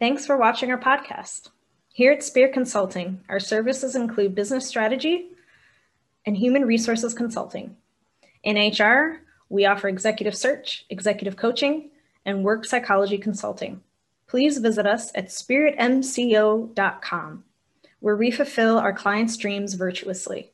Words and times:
Thanks 0.00 0.24
for 0.24 0.38
watching 0.38 0.70
our 0.70 0.80
podcast. 0.80 1.50
Here 1.92 2.10
at 2.10 2.22
Spear 2.22 2.48
Consulting, 2.48 3.22
our 3.28 3.38
services 3.38 3.94
include 3.94 4.34
business 4.34 4.66
strategy 4.66 5.26
and 6.24 6.34
human 6.34 6.64
resources 6.64 7.12
consulting. 7.12 7.76
In 8.42 8.56
HR, 8.56 9.20
we 9.50 9.66
offer 9.66 9.88
executive 9.88 10.34
search, 10.34 10.86
executive 10.88 11.36
coaching, 11.36 11.90
and 12.24 12.42
work 12.42 12.64
psychology 12.64 13.18
consulting. 13.18 13.82
Please 14.26 14.56
visit 14.56 14.86
us 14.86 15.12
at 15.14 15.26
spiritmco.com, 15.26 17.44
where 17.98 18.16
we 18.16 18.30
fulfill 18.30 18.78
our 18.78 18.94
clients' 18.94 19.36
dreams 19.36 19.74
virtuously. 19.74 20.50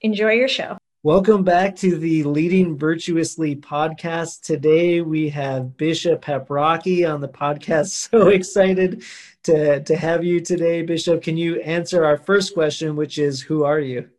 Enjoy 0.00 0.30
your 0.30 0.46
show. 0.46 0.78
Welcome 1.06 1.44
back 1.44 1.76
to 1.76 1.98
the 1.98 2.24
Leading 2.24 2.76
Virtuously 2.76 3.54
podcast. 3.54 4.40
Today 4.40 5.02
we 5.02 5.28
have 5.28 5.76
Bishop 5.76 6.20
Paprocki 6.20 7.08
on 7.08 7.20
the 7.20 7.28
podcast. 7.28 8.08
So 8.10 8.26
excited 8.26 9.04
to, 9.44 9.84
to 9.84 9.96
have 9.96 10.24
you 10.24 10.40
today, 10.40 10.82
Bishop. 10.82 11.22
Can 11.22 11.36
you 11.36 11.60
answer 11.60 12.04
our 12.04 12.16
first 12.16 12.54
question, 12.54 12.96
which 12.96 13.18
is 13.18 13.40
Who 13.40 13.62
are 13.62 13.78
you? 13.78 14.10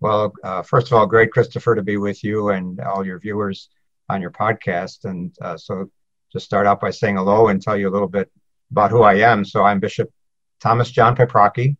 Well, 0.00 0.32
uh, 0.42 0.62
first 0.62 0.88
of 0.88 0.94
all, 0.94 1.06
great, 1.06 1.30
Christopher, 1.30 1.76
to 1.76 1.82
be 1.84 1.96
with 1.96 2.24
you 2.24 2.48
and 2.48 2.80
all 2.80 3.06
your 3.06 3.20
viewers 3.20 3.68
on 4.08 4.20
your 4.20 4.32
podcast. 4.32 5.04
And 5.04 5.32
uh, 5.40 5.56
so, 5.56 5.88
to 6.32 6.40
start 6.40 6.66
out 6.66 6.80
by 6.80 6.90
saying 6.90 7.18
hello 7.18 7.46
and 7.46 7.62
tell 7.62 7.76
you 7.76 7.88
a 7.88 7.94
little 7.94 8.08
bit 8.08 8.28
about 8.72 8.90
who 8.90 9.02
I 9.02 9.14
am. 9.14 9.44
So, 9.44 9.62
I'm 9.62 9.78
Bishop 9.78 10.10
Thomas 10.58 10.90
John 10.90 11.14
Paprocki. 11.14 11.76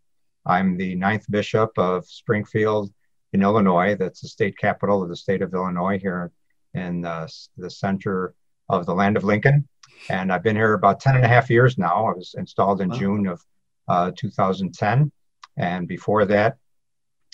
I'm 0.47 0.77
the 0.77 0.95
ninth 0.95 1.27
bishop 1.29 1.77
of 1.77 2.07
Springfield 2.07 2.94
in 3.35 3.43
Illinois. 3.43 3.97
That's 3.97 4.21
the 4.21 4.29
state 4.29 4.57
capital 4.57 5.03
of 5.03 5.09
the 5.09 5.17
state 5.17 5.43
of 5.43 5.53
Illinois 5.53 5.99
here 5.99 6.31
in 6.73 7.05
uh, 7.05 7.27
the 7.57 7.69
center 7.69 8.35
of 8.69 8.87
the 8.87 8.95
land 8.95 9.17
of 9.17 9.25
Lincoln. 9.25 9.69
And 10.09 10.33
I've 10.33 10.43
been 10.43 10.57
here 10.57 10.75
about 10.75 11.01
10 11.01 11.17
and 11.17 11.25
a 11.25 11.29
half 11.29 11.51
years 11.51 11.77
now. 11.77 12.07
I 12.07 12.13
was 12.13 12.35
installed 12.39 12.81
in 12.81 12.89
wow. 12.91 12.97
June 12.97 13.27
of 13.27 13.43
uh, 13.89 14.13
2010. 14.17 15.11
And 15.57 15.89
before 15.89 16.25
that, 16.27 16.57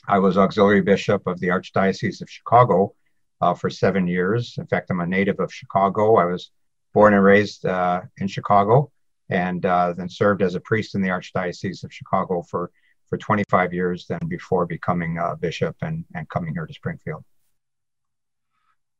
I 0.09 0.19
was 0.19 0.39
auxiliary 0.39 0.81
bishop 0.81 1.27
of 1.27 1.39
the 1.39 1.48
Archdiocese 1.48 2.23
of 2.23 2.31
Chicago 2.31 2.95
uh, 3.41 3.55
for 3.55 3.69
seven 3.69 4.06
years. 4.06 4.56
In 4.59 4.67
fact, 4.67 4.91
I'm 4.91 5.01
a 5.01 5.06
native 5.06 5.39
of 5.39 5.53
Chicago. 5.53 6.17
I 6.17 6.25
was 6.25 6.51
born 6.95 7.15
and 7.15 7.23
raised 7.23 7.67
uh, 7.67 8.03
in 8.17 8.27
Chicago 8.27 8.91
and 9.28 9.65
uh, 9.65 9.93
then 9.93 10.09
served 10.09 10.43
as 10.43 10.55
a 10.55 10.61
priest 10.61 10.95
in 10.95 11.03
the 11.03 11.09
Archdiocese 11.09 11.84
of 11.84 11.93
Chicago 11.93 12.43
for 12.43 12.71
for 13.11 13.19
25 13.19 13.75
years 13.75 14.06
than 14.06 14.20
before 14.28 14.64
becoming 14.64 15.19
a 15.19 15.36
bishop 15.36 15.77
and, 15.83 16.05
and 16.14 16.28
coming 16.30 16.55
here 16.55 16.64
to 16.64 16.72
Springfield. 16.72 17.25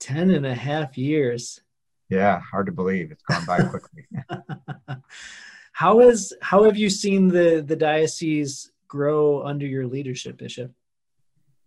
10 0.01 0.31
and 0.31 0.45
a 0.45 0.55
half 0.55 0.99
years. 0.99 1.61
Yeah, 2.09 2.41
hard 2.41 2.67
to 2.67 2.73
believe. 2.73 3.13
It's 3.13 3.23
gone 3.23 3.45
by 3.47 3.63
quickly. 3.63 4.09
how 5.73 6.01
has 6.01 6.33
how 6.43 6.65
have 6.65 6.77
you 6.77 6.91
seen 6.91 7.29
the 7.29 7.63
the 7.65 7.77
diocese 7.77 8.73
grow 8.89 9.45
under 9.45 9.65
your 9.65 9.87
leadership, 9.87 10.39
Bishop? 10.39 10.73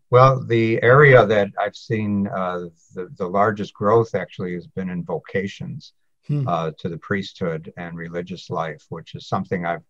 Well, 0.09 0.43
the 0.43 0.83
area 0.83 1.25
that 1.25 1.49
I've 1.57 1.77
seen 1.77 2.27
uh, 2.27 2.65
the, 2.93 3.09
the 3.17 3.27
largest 3.27 3.73
growth 3.73 4.13
actually 4.13 4.53
has 4.55 4.67
been 4.67 4.89
in 4.89 5.03
vocations 5.03 5.93
hmm. 6.27 6.45
uh, 6.47 6.71
to 6.79 6.89
the 6.89 6.97
priesthood 6.97 7.71
and 7.77 7.97
religious 7.97 8.49
life, 8.49 8.85
which 8.89 9.15
is 9.15 9.27
something 9.27 9.65
I've 9.65 9.85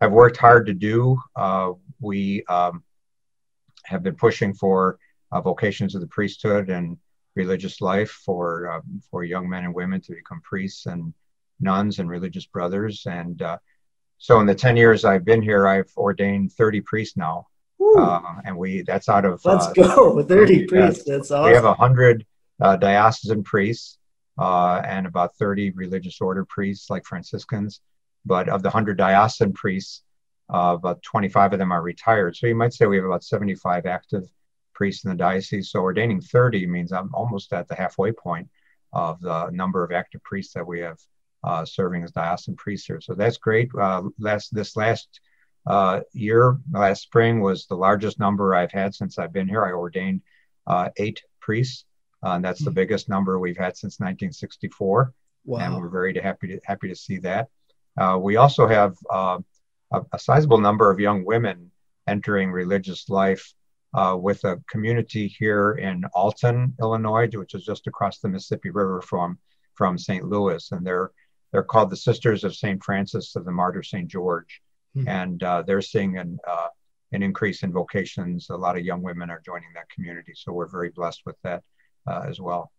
I've 0.00 0.12
worked 0.12 0.36
hard 0.36 0.66
to 0.66 0.74
do. 0.74 1.20
Uh, 1.34 1.72
we 2.00 2.44
um, 2.44 2.84
have 3.84 4.02
been 4.02 4.14
pushing 4.14 4.54
for 4.54 4.98
uh, 5.32 5.40
vocations 5.40 5.94
of 5.94 6.00
the 6.00 6.06
priesthood 6.06 6.70
and 6.70 6.96
religious 7.34 7.80
life 7.80 8.10
for 8.10 8.70
uh, 8.70 8.80
for 9.10 9.24
young 9.24 9.48
men 9.48 9.64
and 9.64 9.74
women 9.74 10.00
to 10.02 10.12
become 10.12 10.40
priests 10.42 10.86
and 10.86 11.12
nuns 11.60 11.98
and 11.98 12.08
religious 12.08 12.46
brothers. 12.46 13.04
And 13.06 13.42
uh, 13.42 13.58
so, 14.18 14.40
in 14.40 14.46
the 14.46 14.54
ten 14.54 14.76
years 14.76 15.04
I've 15.04 15.24
been 15.24 15.42
here, 15.42 15.66
I've 15.66 15.90
ordained 15.96 16.52
thirty 16.52 16.80
priests 16.80 17.16
now. 17.16 17.46
Uh, 17.96 18.20
and 18.44 18.56
we 18.56 18.82
that's 18.82 19.08
out 19.08 19.24
of 19.24 19.44
let's 19.44 19.66
uh, 19.66 19.72
go 19.72 20.22
thirty 20.28 20.66
priests. 20.66 21.04
That's 21.04 21.30
awesome. 21.30 21.50
We 21.50 21.54
have 21.54 21.76
hundred 21.76 22.24
diocesan 22.60 23.42
priests 23.42 23.98
and 24.38 25.06
about 25.06 25.34
thirty 25.36 25.70
religious 25.72 26.20
order 26.20 26.44
priests, 26.44 26.88
like 26.88 27.04
Franciscans. 27.04 27.80
But 28.28 28.48
of 28.50 28.62
the 28.62 28.68
100 28.68 28.98
diocesan 28.98 29.54
priests, 29.54 30.02
uh, 30.52 30.76
about 30.78 31.02
25 31.02 31.54
of 31.54 31.58
them 31.58 31.72
are 31.72 31.82
retired. 31.82 32.36
So 32.36 32.46
you 32.46 32.54
might 32.54 32.74
say 32.74 32.86
we 32.86 32.96
have 32.96 33.06
about 33.06 33.24
75 33.24 33.86
active 33.86 34.24
priests 34.74 35.04
in 35.04 35.10
the 35.10 35.16
diocese. 35.16 35.70
So 35.70 35.80
ordaining 35.80 36.20
30 36.20 36.66
means 36.66 36.92
I'm 36.92 37.10
almost 37.14 37.52
at 37.52 37.68
the 37.68 37.74
halfway 37.74 38.12
point 38.12 38.48
of 38.92 39.20
the 39.20 39.50
number 39.50 39.82
of 39.82 39.92
active 39.92 40.22
priests 40.22 40.52
that 40.54 40.66
we 40.66 40.80
have 40.80 40.98
uh, 41.42 41.64
serving 41.64 42.04
as 42.04 42.12
diocesan 42.12 42.56
priests 42.56 42.86
here. 42.86 43.00
So 43.00 43.14
that's 43.14 43.38
great. 43.38 43.70
Uh, 43.74 44.02
last 44.18 44.54
this 44.54 44.76
last 44.76 45.20
uh, 45.66 46.00
year, 46.12 46.58
last 46.70 47.02
spring 47.02 47.40
was 47.40 47.66
the 47.66 47.76
largest 47.76 48.18
number 48.18 48.54
I've 48.54 48.72
had 48.72 48.94
since 48.94 49.18
I've 49.18 49.32
been 49.32 49.48
here. 49.48 49.64
I 49.64 49.72
ordained 49.72 50.22
uh, 50.66 50.90
eight 50.98 51.22
priests, 51.40 51.84
uh, 52.24 52.32
and 52.32 52.44
that's 52.44 52.62
the 52.64 52.70
hmm. 52.70 52.74
biggest 52.74 53.08
number 53.08 53.38
we've 53.38 53.56
had 53.56 53.76
since 53.76 54.00
1964. 54.00 55.12
Wow. 55.44 55.58
And 55.58 55.76
we're 55.76 55.88
very 55.88 56.18
happy 56.20 56.48
to 56.48 56.60
happy 56.64 56.88
to 56.88 56.94
see 56.94 57.18
that. 57.18 57.48
Uh, 57.98 58.18
we 58.20 58.36
also 58.36 58.66
have 58.66 58.96
uh, 59.10 59.38
a, 59.92 60.02
a, 60.12 60.18
sizable 60.18 60.58
number 60.58 60.90
of 60.90 61.00
young 61.00 61.24
women 61.24 61.70
entering 62.06 62.52
religious 62.52 63.08
life 63.08 63.52
uh, 63.94 64.16
with 64.18 64.44
a 64.44 64.60
community 64.70 65.26
here 65.26 65.72
in 65.72 66.04
Alton, 66.14 66.74
Illinois, 66.80 67.28
which 67.32 67.54
is 67.54 67.64
just 67.64 67.86
across 67.86 68.18
the 68.18 68.28
Mississippi 68.28 68.70
River 68.70 69.02
from 69.02 69.38
from 69.74 69.96
St. 69.96 70.24
Louis, 70.24 70.70
and 70.72 70.86
they're 70.86 71.10
they're 71.52 71.62
called 71.62 71.90
the 71.90 71.96
Sisters 71.96 72.44
of 72.44 72.54
St. 72.54 72.82
Francis 72.82 73.34
of 73.36 73.44
the 73.44 73.52
Martyr 73.52 73.82
St. 73.82 74.08
George, 74.08 74.60
mm-hmm. 74.96 75.08
and 75.08 75.42
uh, 75.42 75.62
they're 75.62 75.82
seeing 75.82 76.18
an 76.18 76.38
uh, 76.46 76.68
an 77.12 77.22
increase 77.22 77.62
in 77.62 77.72
vocations. 77.72 78.50
A 78.50 78.56
lot 78.56 78.76
of 78.76 78.84
young 78.84 79.02
women 79.02 79.30
are 79.30 79.42
joining 79.44 79.72
that 79.74 79.88
community, 79.88 80.32
so 80.36 80.52
we're 80.52 80.68
very 80.68 80.90
blessed 80.90 81.22
with 81.24 81.36
that 81.42 81.62
uh, 82.06 82.22
as 82.28 82.40
well. 82.40 82.70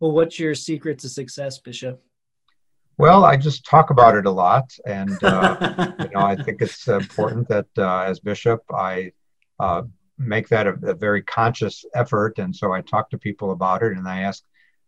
Well, 0.00 0.12
what's 0.12 0.38
your 0.38 0.54
secret 0.54 1.00
to 1.00 1.08
success, 1.08 1.58
Bishop? 1.58 2.02
Well, 2.98 3.24
I 3.24 3.36
just 3.36 3.64
talk 3.64 3.90
about 3.90 4.16
it 4.16 4.26
a 4.26 4.30
lot, 4.30 4.72
and 4.84 5.22
uh, 5.22 5.92
you 6.00 6.10
know, 6.10 6.20
I 6.20 6.34
think 6.34 6.60
it's 6.60 6.88
important 6.88 7.48
that 7.48 7.68
uh, 7.78 8.00
as 8.00 8.18
bishop, 8.18 8.60
I 8.74 9.12
uh, 9.60 9.82
make 10.18 10.48
that 10.48 10.66
a, 10.66 10.74
a, 10.82 10.94
very 10.94 11.22
conscious 11.22 11.84
effort, 11.94 12.38
and 12.38 12.54
so 12.54 12.72
I 12.72 12.80
talk 12.80 13.08
to 13.10 13.18
people 13.18 13.52
about 13.52 13.84
it, 13.84 13.92
and 13.92 14.08
I 14.08 14.22
ask 14.22 14.42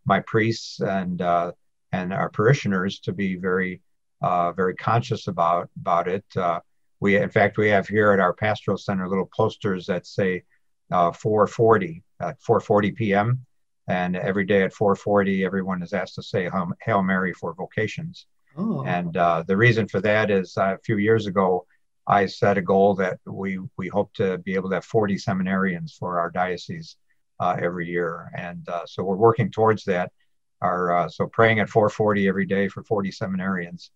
my 0.04 0.18
priests 0.20 0.80
and 0.80 1.22
uh, 1.22 1.52
and 1.92 2.12
our 2.12 2.28
parishioners 2.28 2.98
to 3.00 3.12
be 3.12 3.36
very 3.36 3.80
uh, 4.22 4.50
very 4.50 4.74
conscious 4.74 5.28
about 5.28 5.70
about 5.80 6.08
it. 6.08 6.24
Uh, 6.34 6.58
we, 6.98 7.14
in 7.14 7.30
fact, 7.30 7.58
we 7.58 7.68
have 7.68 7.86
here 7.86 8.10
at 8.10 8.18
our 8.18 8.32
pastoral 8.32 8.76
center 8.76 9.08
little 9.08 9.30
posters 9.36 9.86
that 9.86 10.04
say 10.04 10.42
4:40 10.90 12.02
at 12.18 12.42
4:40 12.42 12.96
p.m. 12.96 13.46
And 13.88 14.16
every 14.16 14.44
day 14.44 14.62
at 14.62 14.72
4:40, 14.72 15.44
everyone 15.44 15.82
is 15.82 15.92
asked 15.92 16.14
to 16.16 16.22
say 16.22 16.50
Hail 16.82 17.02
Mary 17.02 17.32
for 17.32 17.54
vocations. 17.54 18.26
Oh. 18.56 18.84
And 18.84 19.16
uh, 19.16 19.44
the 19.46 19.56
reason 19.56 19.88
for 19.88 20.00
that 20.00 20.30
is 20.30 20.56
uh, 20.56 20.74
a 20.74 20.78
few 20.78 20.98
years 20.98 21.26
ago, 21.26 21.66
I 22.06 22.26
set 22.26 22.58
a 22.58 22.62
goal 22.62 22.94
that 22.96 23.18
we 23.24 23.58
we 23.76 23.88
hope 23.88 24.12
to 24.14 24.38
be 24.38 24.54
able 24.54 24.68
to 24.70 24.76
have 24.76 24.84
40 24.84 25.16
seminarians 25.16 25.92
for 25.96 26.18
our 26.18 26.30
diocese 26.30 26.96
uh, 27.38 27.56
every 27.60 27.88
year, 27.88 28.30
and 28.36 28.68
uh, 28.68 28.84
so 28.86 29.02
we're 29.02 29.16
working 29.16 29.50
towards 29.50 29.84
that. 29.84 30.12
Our 30.60 30.96
uh, 30.96 31.08
so 31.08 31.26
praying 31.26 31.60
at 31.60 31.68
4:40 31.68 32.28
every 32.28 32.46
day 32.46 32.68
for 32.68 32.82
40 32.82 33.10
seminarians. 33.10 33.90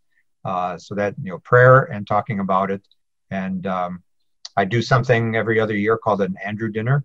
Uh, 0.44 0.76
so 0.76 0.94
that 0.94 1.14
you 1.22 1.30
know 1.30 1.38
prayer 1.38 1.84
and 1.84 2.06
talking 2.06 2.38
about 2.40 2.70
it, 2.70 2.82
and 3.30 3.66
um, 3.66 4.02
I 4.56 4.64
do 4.64 4.82
something 4.82 5.36
every 5.36 5.58
other 5.58 5.74
year 5.74 5.96
called 5.96 6.20
an 6.20 6.36
Andrew 6.44 6.70
dinner, 6.70 7.04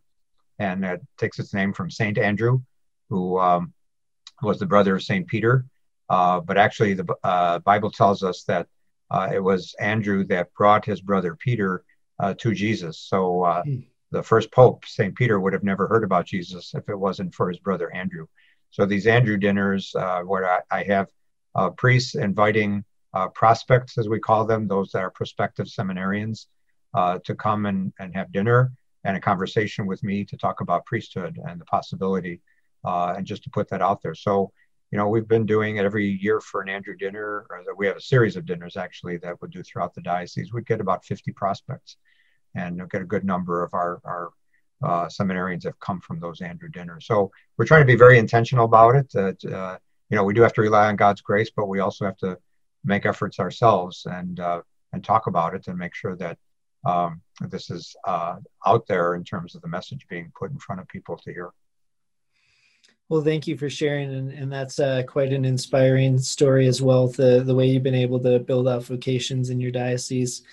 and 0.59 0.83
it 0.83 1.01
takes 1.17 1.39
its 1.39 1.53
name 1.53 1.73
from 1.73 1.89
Saint 1.89 2.17
Andrew, 2.17 2.61
who 3.09 3.39
um, 3.39 3.73
was 4.41 4.59
the 4.59 4.65
brother 4.65 4.95
of 4.95 5.03
St. 5.03 5.25
Peter. 5.25 5.65
Uh, 6.09 6.41
but 6.41 6.57
actually, 6.57 6.93
the 6.93 7.07
uh, 7.23 7.59
Bible 7.59 7.89
tells 7.89 8.23
us 8.23 8.43
that 8.43 8.67
uh, 9.09 9.29
it 9.33 9.39
was 9.39 9.73
Andrew 9.79 10.25
that 10.25 10.53
brought 10.53 10.85
his 10.85 11.01
brother 11.01 11.35
Peter 11.35 11.83
uh, 12.19 12.33
to 12.35 12.53
Jesus. 12.53 12.99
So 12.99 13.43
mm. 13.65 13.87
the 14.11 14.21
first 14.21 14.51
pope, 14.51 14.85
St. 14.85 15.15
Peter, 15.15 15.39
would 15.39 15.53
have 15.53 15.63
never 15.63 15.87
heard 15.87 16.03
about 16.03 16.25
Jesus 16.25 16.73
if 16.75 16.89
it 16.89 16.95
wasn't 16.95 17.33
for 17.33 17.47
his 17.49 17.59
brother 17.59 17.93
Andrew. 17.93 18.27
So 18.71 18.85
these 18.85 19.07
Andrew 19.07 19.37
dinners, 19.37 19.95
uh, 19.95 20.21
where 20.21 20.61
I, 20.71 20.79
I 20.79 20.83
have 20.83 21.77
priests 21.77 22.15
inviting 22.15 22.83
prospects, 23.33 23.97
as 23.97 24.07
we 24.07 24.19
call 24.19 24.45
them, 24.45 24.67
those 24.67 24.91
that 24.91 24.99
are 24.99 25.09
prospective 25.09 25.67
seminarians, 25.67 26.45
to 26.95 27.35
come 27.35 27.65
and, 27.65 27.93
and 27.99 28.15
have 28.15 28.31
dinner 28.31 28.71
and 29.03 29.15
a 29.15 29.19
conversation 29.19 29.85
with 29.85 30.03
me 30.03 30.25
to 30.25 30.37
talk 30.37 30.61
about 30.61 30.85
priesthood 30.85 31.39
and 31.45 31.59
the 31.59 31.65
possibility 31.65 32.41
uh, 32.85 33.13
and 33.17 33.25
just 33.25 33.43
to 33.43 33.49
put 33.49 33.69
that 33.69 33.81
out 33.81 34.01
there. 34.01 34.15
So, 34.15 34.51
you 34.91 34.97
know, 34.97 35.07
we've 35.07 35.27
been 35.27 35.45
doing 35.45 35.77
it 35.77 35.85
every 35.85 36.07
year 36.21 36.41
for 36.41 36.61
an 36.61 36.69
Andrew 36.69 36.95
dinner, 36.95 37.45
or 37.49 37.63
we 37.77 37.87
have 37.87 37.97
a 37.97 38.01
series 38.01 38.35
of 38.35 38.45
dinners 38.45 38.75
actually 38.75 39.17
that 39.17 39.41
we 39.41 39.47
do 39.49 39.61
throughout 39.63 39.93
the 39.93 40.01
diocese. 40.01 40.51
We 40.51 40.63
get 40.63 40.81
about 40.81 41.05
50 41.05 41.31
prospects, 41.33 41.97
and 42.55 42.89
get 42.89 43.01
a 43.01 43.05
good 43.05 43.23
number 43.23 43.63
of 43.63 43.73
our 43.73 44.01
our 44.03 44.29
uh, 44.81 45.05
seminarians 45.07 45.63
have 45.65 45.79
come 45.79 45.99
from 45.99 46.19
those 46.19 46.41
Andrew 46.41 46.69
dinners. 46.69 47.05
So 47.05 47.31
we're 47.57 47.65
trying 47.65 47.81
to 47.81 47.87
be 47.87 47.97
very 47.97 48.17
intentional 48.17 48.65
about 48.65 48.95
it. 48.95 49.11
That, 49.11 49.45
uh, 49.45 49.77
you 50.09 50.15
know, 50.15 50.23
we 50.23 50.33
do 50.33 50.41
have 50.41 50.53
to 50.53 50.61
rely 50.61 50.87
on 50.87 50.95
God's 50.95 51.21
grace, 51.21 51.51
but 51.55 51.67
we 51.67 51.79
also 51.79 52.05
have 52.05 52.17
to 52.17 52.37
make 52.85 53.05
efforts 53.05 53.39
ourselves 53.39 54.07
and 54.09 54.39
uh, 54.39 54.61
and 54.93 55.03
talk 55.03 55.27
about 55.27 55.53
it 55.53 55.67
and 55.67 55.77
make 55.77 55.93
sure 55.93 56.15
that 56.15 56.37
um, 56.85 57.21
this 57.49 57.69
is 57.69 57.95
uh, 58.07 58.37
out 58.65 58.87
there 58.87 59.15
in 59.15 59.23
terms 59.23 59.55
of 59.55 59.61
the 59.61 59.67
message 59.67 60.05
being 60.09 60.31
put 60.37 60.51
in 60.51 60.57
front 60.59 60.81
of 60.81 60.87
people 60.87 61.17
to 61.17 61.31
hear. 61.31 61.51
Well, 63.09 63.21
thank 63.21 63.47
you 63.47 63.57
for 63.57 63.69
sharing, 63.71 64.13
and, 64.13 64.31
and 64.31 64.51
that's 64.51 64.79
uh, 64.79 65.01
quite 65.07 65.33
an 65.33 65.43
inspiring 65.43 66.19
story 66.19 66.67
as 66.67 66.79
well. 66.79 67.07
The 67.07 67.41
the 67.43 67.55
way 67.55 67.67
you've 67.67 67.83
been 67.83 67.95
able 67.95 68.19
to 68.19 68.39
build 68.39 68.67
out 68.67 68.83
vocations 68.83 69.49
in 69.49 69.59
your 69.59 69.71
diocese. 69.71 70.43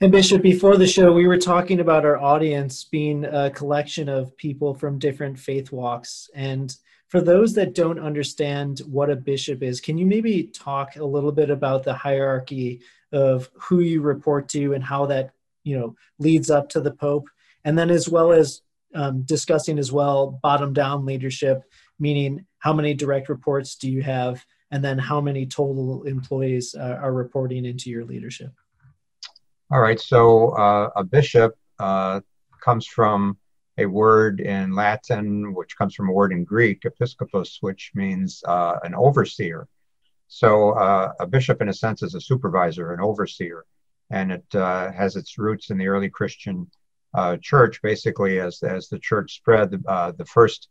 And 0.00 0.12
Bishop, 0.12 0.42
before 0.42 0.76
the 0.76 0.86
show, 0.86 1.12
we 1.12 1.26
were 1.26 1.38
talking 1.38 1.80
about 1.80 2.04
our 2.04 2.18
audience 2.18 2.84
being 2.84 3.24
a 3.24 3.50
collection 3.50 4.08
of 4.08 4.36
people 4.36 4.74
from 4.74 4.98
different 4.98 5.36
faith 5.38 5.72
walks. 5.72 6.30
And 6.34 6.76
for 7.08 7.20
those 7.20 7.54
that 7.54 7.74
don't 7.74 7.98
understand 7.98 8.80
what 8.80 9.10
a 9.10 9.16
bishop 9.16 9.60
is, 9.62 9.80
can 9.80 9.98
you 9.98 10.06
maybe 10.06 10.44
talk 10.44 10.94
a 10.96 11.04
little 11.04 11.32
bit 11.32 11.50
about 11.50 11.82
the 11.82 11.94
hierarchy 11.94 12.80
of 13.10 13.50
who 13.54 13.80
you 13.80 14.02
report 14.02 14.48
to 14.50 14.74
and 14.74 14.84
how 14.84 15.06
that 15.06 15.32
you 15.68 15.78
know 15.78 15.94
leads 16.18 16.50
up 16.50 16.68
to 16.70 16.80
the 16.80 16.92
Pope, 16.92 17.28
and 17.64 17.78
then 17.78 17.90
as 17.90 18.08
well 18.08 18.32
as 18.32 18.62
um, 18.94 19.22
discussing 19.22 19.78
as 19.78 19.92
well 19.92 20.38
bottom 20.42 20.72
down 20.72 21.04
leadership, 21.04 21.62
meaning 21.98 22.46
how 22.58 22.72
many 22.72 22.94
direct 22.94 23.28
reports 23.28 23.76
do 23.76 23.90
you 23.90 24.02
have, 24.02 24.44
and 24.70 24.82
then 24.84 24.98
how 24.98 25.20
many 25.20 25.46
total 25.46 26.02
employees 26.04 26.74
uh, 26.74 26.98
are 27.02 27.12
reporting 27.12 27.64
into 27.64 27.90
your 27.90 28.04
leadership. 28.04 28.52
All 29.70 29.80
right, 29.80 30.00
so 30.00 30.50
uh, 30.50 30.90
a 30.96 31.04
bishop 31.04 31.54
uh, 31.78 32.20
comes 32.64 32.86
from 32.86 33.36
a 33.76 33.86
word 33.86 34.40
in 34.40 34.74
Latin, 34.74 35.54
which 35.54 35.76
comes 35.76 35.94
from 35.94 36.08
a 36.08 36.12
word 36.12 36.32
in 36.32 36.44
Greek, 36.44 36.82
episkopos, 36.82 37.58
which 37.60 37.92
means 37.94 38.42
uh, 38.46 38.76
an 38.82 38.94
overseer. 38.94 39.68
So 40.26 40.70
uh, 40.70 41.12
a 41.20 41.26
bishop, 41.26 41.62
in 41.62 41.68
a 41.68 41.72
sense, 41.72 42.02
is 42.02 42.14
a 42.14 42.20
supervisor, 42.20 42.92
an 42.92 43.00
overseer, 43.00 43.64
and 44.10 44.32
it 44.32 44.54
uh, 44.54 44.90
has 44.92 45.16
its 45.16 45.38
roots 45.38 45.70
in 45.70 45.78
the 45.78 45.88
early 45.88 46.10
Christian 46.10 46.70
uh, 47.14 47.36
church. 47.40 47.80
Basically, 47.82 48.40
as 48.40 48.62
as 48.62 48.88
the 48.88 48.98
church 48.98 49.36
spread, 49.36 49.70
the, 49.70 50.14
the 50.16 50.24
first 50.24 50.68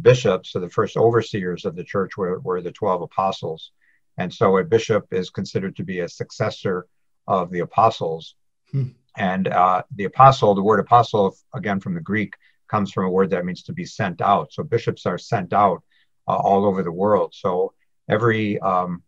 bishops, 0.00 0.54
or 0.54 0.60
the 0.60 0.70
first 0.70 0.96
overseers 0.96 1.64
of 1.64 1.76
the 1.76 1.84
church, 1.84 2.16
were, 2.16 2.40
were 2.40 2.62
the 2.62 2.72
twelve 2.72 3.02
apostles, 3.02 3.72
and 4.16 4.32
so 4.32 4.58
a 4.58 4.64
bishop 4.64 5.06
is 5.12 5.30
considered 5.30 5.76
to 5.76 5.84
be 5.84 6.00
a 6.00 6.08
successor 6.08 6.86
of 7.26 7.50
the 7.50 7.60
apostles. 7.60 8.36
Hmm. 8.70 8.88
And 9.16 9.48
uh, 9.48 9.82
the 9.96 10.04
apostle, 10.04 10.54
the 10.54 10.62
word 10.62 10.80
apostle, 10.80 11.36
again 11.52 11.80
from 11.80 11.94
the 11.94 12.00
Greek, 12.00 12.34
comes 12.68 12.92
from 12.92 13.04
a 13.04 13.10
word 13.10 13.30
that 13.30 13.44
means 13.44 13.62
to 13.64 13.72
be 13.72 13.84
sent 13.84 14.20
out. 14.20 14.52
So 14.52 14.62
bishops 14.62 15.04
are 15.04 15.18
sent 15.18 15.52
out 15.52 15.82
uh, 16.28 16.36
all 16.36 16.64
over 16.64 16.82
the 16.82 16.92
world. 16.92 17.34
So 17.34 17.74
every 18.08 18.60
um, 18.60 19.02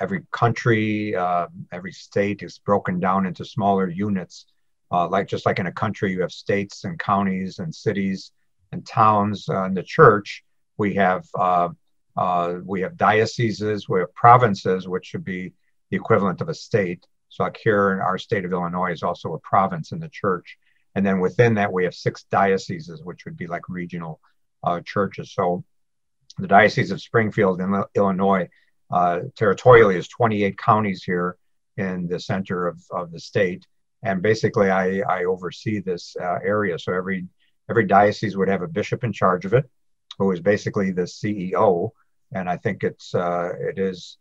every 0.00 0.22
country, 0.32 1.14
uh, 1.14 1.46
every 1.72 1.92
state 1.92 2.42
is 2.42 2.58
broken 2.58 3.00
down 3.00 3.26
into 3.26 3.44
smaller 3.44 3.88
units. 3.88 4.46
Uh, 4.90 5.08
like 5.08 5.26
just 5.26 5.46
like 5.46 5.58
in 5.58 5.66
a 5.66 5.72
country, 5.72 6.12
you 6.12 6.20
have 6.20 6.32
states 6.32 6.84
and 6.84 6.98
counties 6.98 7.58
and 7.58 7.74
cities 7.74 8.32
and 8.72 8.86
towns. 8.86 9.48
Uh, 9.48 9.64
in 9.64 9.74
the 9.74 9.82
church, 9.82 10.44
we 10.76 10.94
have 10.94 11.26
uh, 11.38 11.68
uh, 12.16 12.54
we 12.64 12.80
have 12.80 12.96
dioceses, 12.96 13.88
we 13.88 14.00
have 14.00 14.14
provinces, 14.14 14.86
which 14.86 15.06
should 15.06 15.24
be 15.24 15.52
the 15.90 15.96
equivalent 15.96 16.40
of 16.40 16.48
a 16.48 16.54
state. 16.54 17.06
So 17.28 17.42
like 17.44 17.56
here 17.56 17.92
in 17.92 18.00
our 18.00 18.18
state 18.18 18.44
of 18.44 18.52
Illinois 18.52 18.92
is 18.92 19.02
also 19.02 19.34
a 19.34 19.40
province 19.40 19.90
in 19.90 19.98
the 19.98 20.08
church. 20.08 20.56
And 20.94 21.04
then 21.04 21.18
within 21.18 21.54
that, 21.54 21.72
we 21.72 21.82
have 21.84 21.94
six 21.94 22.24
dioceses, 22.30 23.02
which 23.02 23.24
would 23.24 23.36
be 23.36 23.48
like 23.48 23.68
regional 23.68 24.20
uh, 24.62 24.80
churches. 24.84 25.32
So 25.32 25.64
the 26.38 26.46
Diocese 26.46 26.92
of 26.92 27.00
Springfield 27.00 27.60
in 27.60 27.82
Illinois 27.96 28.48
uh, 28.94 29.20
territorially 29.34 29.96
is 29.96 30.06
28 30.06 30.56
counties 30.56 31.02
here 31.02 31.36
in 31.76 32.06
the 32.06 32.20
center 32.20 32.68
of, 32.68 32.80
of 32.92 33.10
the 33.10 33.18
state. 33.18 33.66
And 34.04 34.22
basically, 34.22 34.70
I, 34.70 35.00
I 35.00 35.24
oversee 35.24 35.80
this 35.80 36.14
uh, 36.20 36.38
area. 36.44 36.78
So 36.78 36.92
every 36.92 37.26
every 37.68 37.86
diocese 37.86 38.36
would 38.36 38.48
have 38.48 38.62
a 38.62 38.68
bishop 38.68 39.02
in 39.02 39.12
charge 39.12 39.44
of 39.46 39.52
it, 39.52 39.68
who 40.18 40.30
is 40.30 40.40
basically 40.40 40.92
the 40.92 41.02
CEO. 41.02 41.90
And 42.32 42.48
I 42.48 42.56
think 42.56 42.84
it's 42.84 43.14
uh, 43.16 43.50
it 43.58 43.80
is 43.80 44.18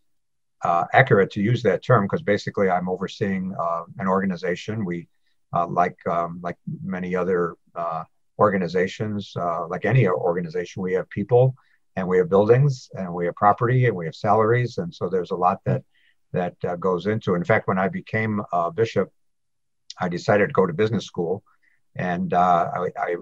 uh, 0.63 0.85
accurate 0.93 1.29
to 1.31 1.41
use 1.41 1.61
that 1.63 1.83
term 1.83 2.05
because 2.05 2.23
basically 2.23 2.69
I'm 2.69 2.89
overseeing 2.89 3.53
uh, 3.59 3.83
an 3.99 4.07
organization. 4.07 4.85
We, 4.85 5.07
uh, 5.55 5.67
like 5.67 5.99
um, 6.07 6.39
like 6.41 6.57
many 6.83 7.15
other 7.15 7.57
uh, 7.75 8.05
organizations, 8.39 9.33
uh, 9.35 9.67
like 9.67 9.85
any 9.85 10.07
organization, 10.07 10.81
we 10.81 10.93
have 10.93 11.07
people 11.11 11.55
and 11.95 12.07
we 12.07 12.17
have 12.17 12.29
buildings 12.29 12.89
and 12.93 13.13
we 13.13 13.25
have 13.25 13.35
property 13.35 13.85
and 13.85 13.95
we 13.95 14.05
have 14.05 14.15
salaries, 14.15 14.77
and 14.77 14.93
so 14.93 15.09
there's 15.09 15.31
a 15.31 15.35
lot 15.35 15.59
that 15.65 15.83
that 16.31 16.55
uh, 16.67 16.75
goes 16.75 17.05
into. 17.05 17.35
In 17.35 17.43
fact, 17.43 17.67
when 17.67 17.77
I 17.77 17.89
became 17.89 18.41
a 18.51 18.71
bishop, 18.71 19.11
I 19.99 20.09
decided 20.09 20.47
to 20.47 20.53
go 20.53 20.65
to 20.65 20.73
business 20.73 21.05
school, 21.05 21.43
and 21.95 22.33
I, 22.33 22.89
I, 22.97 23.15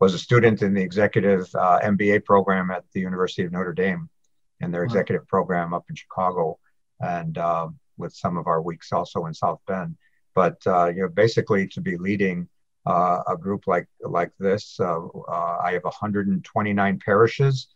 was 0.00 0.14
a 0.14 0.18
student 0.18 0.60
in 0.62 0.74
the 0.74 0.82
executive 0.82 1.48
MBA 1.52 2.24
program 2.24 2.70
at 2.70 2.84
the 2.92 3.00
University 3.00 3.44
of 3.44 3.52
Notre 3.52 3.72
Dame, 3.72 4.10
and 4.60 4.72
their 4.72 4.84
executive 4.84 5.26
program 5.26 5.72
up 5.72 5.84
in 5.88 5.94
Chicago 5.94 6.58
and 7.00 7.38
uh, 7.38 7.68
with 7.96 8.14
some 8.14 8.36
of 8.36 8.46
our 8.46 8.62
weeks 8.62 8.92
also 8.92 9.26
in 9.26 9.34
South 9.34 9.60
Bend. 9.66 9.96
But 10.34 10.56
uh, 10.66 10.86
you 10.86 11.02
know, 11.02 11.08
basically 11.08 11.68
to 11.68 11.80
be 11.80 11.96
leading 11.96 12.48
uh, 12.86 13.22
a 13.28 13.36
group 13.36 13.66
like 13.66 13.86
like 14.00 14.32
this, 14.38 14.78
uh, 14.80 15.06
uh, 15.06 15.58
I 15.62 15.72
have 15.72 15.84
129 15.84 16.98
parishes 17.04 17.68
uh, 17.68 17.73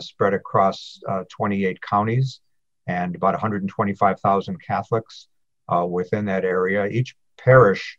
spread 0.00 0.34
across 0.34 1.00
28 1.30 1.80
counties 1.82 2.40
and 2.86 3.14
about 3.16 3.34
125,000 3.34 4.62
Catholics 4.62 5.28
within 5.88 6.24
that 6.26 6.44
area. 6.44 6.86
Each 6.86 7.14
parish 7.38 7.98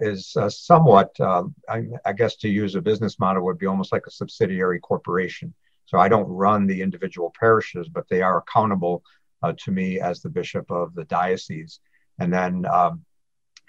is 0.00 0.36
somewhat, 0.48 1.14
I, 1.20 1.84
I 2.04 2.12
guess, 2.12 2.36
to 2.36 2.48
use 2.48 2.74
a 2.74 2.80
business 2.80 3.18
model 3.18 3.44
would 3.44 3.58
be 3.58 3.66
almost 3.66 3.92
like 3.92 4.06
a 4.06 4.10
subsidiary 4.10 4.80
corporation. 4.80 5.54
So 5.90 5.98
I 5.98 6.08
don't 6.08 6.28
run 6.28 6.68
the 6.68 6.82
individual 6.82 7.32
parishes, 7.38 7.88
but 7.88 8.08
they 8.08 8.22
are 8.22 8.38
accountable 8.38 9.02
uh, 9.42 9.54
to 9.64 9.72
me 9.72 9.98
as 9.98 10.20
the 10.20 10.28
bishop 10.28 10.70
of 10.70 10.94
the 10.94 11.04
diocese. 11.04 11.80
And 12.20 12.32
then 12.32 12.64
um, 12.66 13.04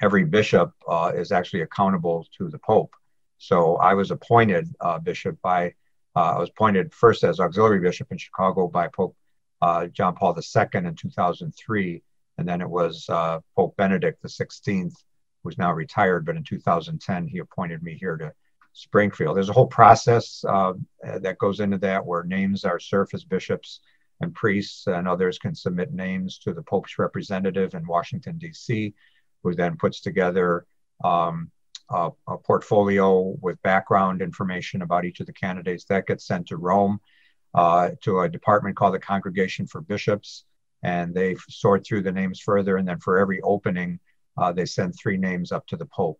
every 0.01 0.25
bishop 0.25 0.71
uh, 0.87 1.13
is 1.15 1.31
actually 1.31 1.61
accountable 1.61 2.27
to 2.37 2.47
the 2.49 2.59
Pope. 2.59 2.93
So 3.39 3.77
I 3.77 3.95
was 3.95 4.11
appointed 4.11 4.67
uh, 4.79 4.99
bishop 4.99 5.41
by, 5.41 5.67
uh, 5.67 5.71
I 6.15 6.37
was 6.37 6.49
appointed 6.49 6.93
first 6.93 7.23
as 7.23 7.39
auxiliary 7.39 7.79
bishop 7.79 8.11
in 8.11 8.17
Chicago 8.17 8.67
by 8.67 8.87
Pope 8.87 9.15
uh, 9.61 9.87
John 9.87 10.15
Paul 10.15 10.35
II 10.37 10.65
in 10.73 10.95
2003. 10.95 12.03
And 12.37 12.47
then 12.47 12.61
it 12.61 12.69
was 12.69 13.05
uh, 13.09 13.39
Pope 13.55 13.75
Benedict 13.77 14.23
XVI, 14.23 14.91
who's 15.43 15.57
now 15.57 15.71
retired, 15.71 16.25
but 16.25 16.35
in 16.35 16.43
2010 16.43 17.27
he 17.27 17.39
appointed 17.39 17.83
me 17.83 17.95
here 17.95 18.17
to 18.17 18.33
Springfield. 18.73 19.35
There's 19.35 19.49
a 19.49 19.53
whole 19.53 19.67
process 19.67 20.43
that 20.43 21.37
goes 21.37 21.59
into 21.59 21.77
that 21.79 22.05
where 22.05 22.23
names 22.23 22.65
are 22.65 22.79
as 23.13 23.23
bishops 23.23 23.81
and 24.21 24.33
priests 24.33 24.87
and 24.87 25.07
others 25.07 25.37
can 25.37 25.55
submit 25.55 25.93
names 25.93 26.37
to 26.39 26.53
the 26.53 26.61
Pope's 26.61 26.97
representative 26.97 27.73
in 27.73 27.85
Washington, 27.85 28.37
D.C., 28.37 28.93
who 29.43 29.55
then 29.55 29.77
puts 29.77 29.99
together 30.01 30.65
um, 31.03 31.51
a, 31.93 32.37
portfolio 32.37 33.35
with 33.41 33.61
background 33.61 34.21
information 34.21 34.81
about 34.81 35.05
each 35.05 35.19
of 35.19 35.25
the 35.25 35.33
candidates. 35.33 35.85
That 35.85 36.07
gets 36.07 36.25
sent 36.25 36.47
to 36.47 36.57
Rome 36.57 36.99
uh, 37.53 37.91
to 38.01 38.21
a 38.21 38.29
department 38.29 38.75
called 38.75 38.93
the 38.93 38.99
Congregation 38.99 39.67
for 39.67 39.81
Bishops, 39.81 40.45
and 40.83 41.13
they 41.13 41.35
sort 41.49 41.85
through 41.85 42.03
the 42.03 42.11
names 42.11 42.39
further. 42.39 42.77
And 42.77 42.87
then 42.87 42.99
for 42.99 43.17
every 43.17 43.41
opening, 43.41 43.99
uh, 44.37 44.51
they 44.51 44.65
send 44.65 44.95
three 44.95 45.17
names 45.17 45.51
up 45.51 45.67
to 45.67 45.77
the 45.77 45.85
Pope. 45.85 46.19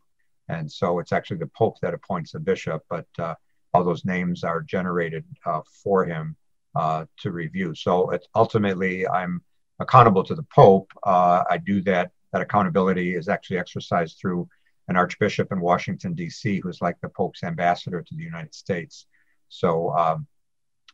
And 0.49 0.71
so 0.71 0.99
it's 0.99 1.13
actually 1.13 1.37
the 1.37 1.51
Pope 1.57 1.79
that 1.81 1.93
appoints 1.93 2.31
the 2.31 2.39
bishop, 2.39 2.83
but 2.89 3.07
uh, 3.17 3.35
all 3.73 3.83
those 3.83 4.05
names 4.05 4.43
are 4.43 4.61
generated 4.61 5.23
uh, 5.45 5.61
for 5.83 6.05
him 6.05 6.35
uh, 6.75 7.05
to 7.19 7.31
review. 7.31 7.73
So 7.75 8.11
ultimately, 8.35 9.07
I'm 9.07 9.41
accountable 9.79 10.23
to 10.23 10.35
the 10.35 10.43
Pope. 10.43 10.91
Uh, 11.03 11.43
I 11.49 11.57
do 11.57 11.81
that. 11.83 12.11
That 12.33 12.41
accountability 12.41 13.15
is 13.15 13.27
actually 13.27 13.57
exercised 13.57 14.17
through 14.17 14.47
an 14.91 14.97
Archbishop 14.97 15.51
in 15.53 15.61
Washington 15.61 16.13
D.C. 16.13 16.59
who's 16.59 16.81
like 16.81 16.99
the 17.01 17.07
Pope's 17.07 17.43
ambassador 17.43 18.01
to 18.01 18.15
the 18.15 18.23
United 18.23 18.53
States. 18.53 19.07
So 19.47 19.91
um, 19.91 20.27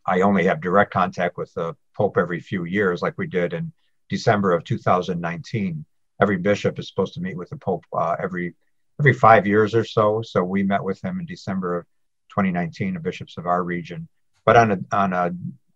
I 0.06 0.22
only 0.22 0.46
have 0.46 0.62
direct 0.62 0.94
contact 0.94 1.36
with 1.36 1.51
the 1.56 1.75
Pope 1.96 2.16
every 2.18 2.39
few 2.39 2.66
years, 2.66 3.01
like 3.01 3.18
we 3.18 3.25
did 3.25 3.54
in 3.54 3.74
December 4.08 4.51
of 4.51 4.63
2019. 4.63 5.84
Every 6.22 6.38
bishop 6.38 6.77
is 6.77 6.88
supposed 6.88 7.16
to 7.16 7.22
meet 7.22 7.36
with 7.36 7.50
the 7.50 7.58
Pope 7.58 7.86
uh, 7.92 8.16
every 8.22 8.56
every 9.00 9.13
five 9.13 9.48
years 9.48 9.74
or 9.74 9.84
so. 9.84 10.22
So 10.22 10.44
we 10.44 10.62
met 10.62 10.84
with 10.84 11.04
him 11.04 11.20
in 11.20 11.25
December 11.25 11.80
of 11.80 11.86
2019, 12.30 12.94
the 12.94 13.00
bishops 13.00 13.38
of 13.38 13.48
our 13.48 13.63
region. 13.63 14.08
But 14.46 14.58
on 14.58 14.72
a 14.72 14.80
on 14.92 15.13
a 15.13 15.32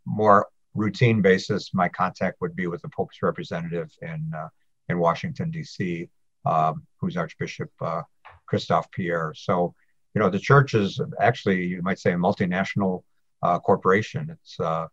more 0.05 0.47
routine 0.75 1.21
basis, 1.23 1.73
my 1.73 1.89
contact 1.89 2.39
would 2.39 2.55
be 2.55 2.67
with 2.67 2.83
the 2.83 2.89
Pope's 2.89 3.23
representative 3.23 3.91
in 4.01 4.31
uh, 4.35 4.49
in 4.89 4.99
Washington 4.99 5.49
D.C., 5.49 6.07
um, 6.45 6.85
who's 6.99 7.17
Archbishop 7.17 7.71
uh, 7.81 8.01
Christophe 8.45 8.91
Pierre. 8.91 9.33
So, 9.35 9.73
you 10.13 10.19
know, 10.19 10.29
the 10.29 10.39
church 10.39 10.73
is 10.73 10.99
actually, 11.19 11.65
you 11.65 11.81
might 11.81 11.99
say, 11.99 12.13
a 12.13 12.17
multinational 12.17 13.03
uh, 13.41 13.59
corporation. 13.59 14.29
It's 14.29 14.59
uh, 14.59 14.87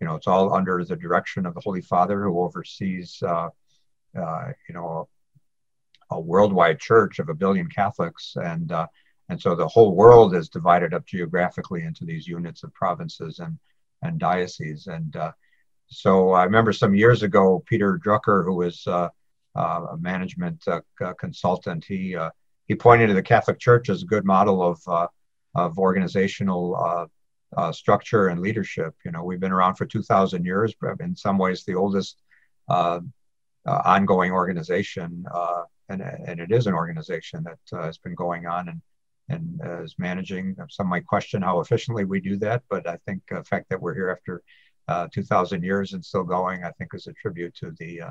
you 0.00 0.06
know, 0.06 0.16
it's 0.16 0.26
all 0.26 0.52
under 0.52 0.84
the 0.84 0.96
direction 0.96 1.46
of 1.46 1.54
the 1.54 1.60
Holy 1.60 1.80
Father 1.80 2.24
who 2.24 2.40
oversees, 2.40 3.22
uh, 3.22 3.48
uh, 4.18 4.48
you 4.68 4.74
know, 4.74 5.08
a, 6.10 6.20
worldwide 6.20 6.78
church 6.78 7.18
of 7.18 7.28
a 7.28 7.34
billion 7.34 7.68
Catholics, 7.68 8.36
and 8.36 8.70
uh, 8.70 8.86
and 9.28 9.40
so 9.40 9.54
the 9.54 9.66
whole 9.66 9.94
world 9.94 10.34
is 10.34 10.48
divided 10.48 10.92
up 10.92 11.06
geographically 11.06 11.84
into 11.84 12.04
these 12.04 12.26
units 12.26 12.64
of 12.64 12.74
provinces 12.74 13.38
and 13.38 13.58
and 14.02 14.18
dioceses. 14.18 14.86
And 14.88 15.16
uh, 15.16 15.32
so 15.86 16.32
I 16.32 16.44
remember 16.44 16.72
some 16.72 16.94
years 16.94 17.22
ago, 17.22 17.64
Peter 17.66 17.98
Drucker, 18.04 18.44
who 18.44 18.56
was 18.56 18.86
a 19.54 19.96
management 19.98 20.64
consultant, 21.18 21.84
he 21.84 22.16
he 22.66 22.74
pointed 22.74 23.08
to 23.08 23.14
the 23.14 23.22
Catholic 23.22 23.58
Church 23.58 23.88
as 23.88 24.02
a 24.02 24.06
good 24.06 24.24
model 24.24 24.62
of 24.62 25.08
of 25.54 25.78
organizational 25.78 27.08
uh, 27.56 27.72
structure 27.72 28.28
and 28.28 28.40
leadership. 28.40 28.94
You 29.04 29.12
know, 29.12 29.22
we've 29.22 29.40
been 29.40 29.52
around 29.52 29.76
for 29.76 29.86
2,000 29.86 30.44
years, 30.44 30.74
but 30.80 31.00
in 31.00 31.14
some 31.14 31.38
ways 31.38 31.64
the 31.64 31.74
oldest 31.74 32.22
uh, 32.68 33.00
uh, 33.66 33.82
ongoing 33.84 34.32
organization, 34.32 35.24
uh, 35.32 35.62
and, 35.88 36.02
and 36.02 36.40
it 36.40 36.50
is 36.50 36.66
an 36.66 36.74
organization 36.74 37.44
that 37.44 37.78
uh, 37.78 37.84
has 37.84 37.98
been 37.98 38.14
going 38.14 38.46
on 38.46 38.68
and, 38.68 38.80
and 39.28 39.84
is 39.84 39.94
managing. 39.98 40.56
Some 40.68 40.88
might 40.88 41.06
question 41.06 41.42
how 41.42 41.60
efficiently 41.60 42.04
we 42.04 42.20
do 42.20 42.36
that, 42.38 42.62
but 42.68 42.86
I 42.86 42.98
think 43.06 43.22
the 43.30 43.44
fact 43.44 43.68
that 43.70 43.80
we're 43.80 43.94
here 43.94 44.10
after 44.10 44.42
2,000 45.12 45.62
years 45.62 45.92
and 45.92 46.04
still 46.04 46.24
going, 46.24 46.64
I 46.64 46.72
think 46.72 46.90
is 46.92 47.06
a 47.06 47.12
tribute 47.14 47.54
to 47.56 47.72
the, 47.78 48.02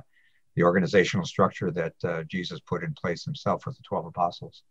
the 0.55 0.63
organizational 0.63 1.25
structure 1.25 1.71
that 1.71 2.27
Jesus 2.27 2.59
put 2.59 2.83
in 2.83 2.93
place 2.93 3.23
himself 3.23 3.65
with 3.65 3.77
the 3.77 3.83
12 3.83 4.07
apostles. 4.07 4.63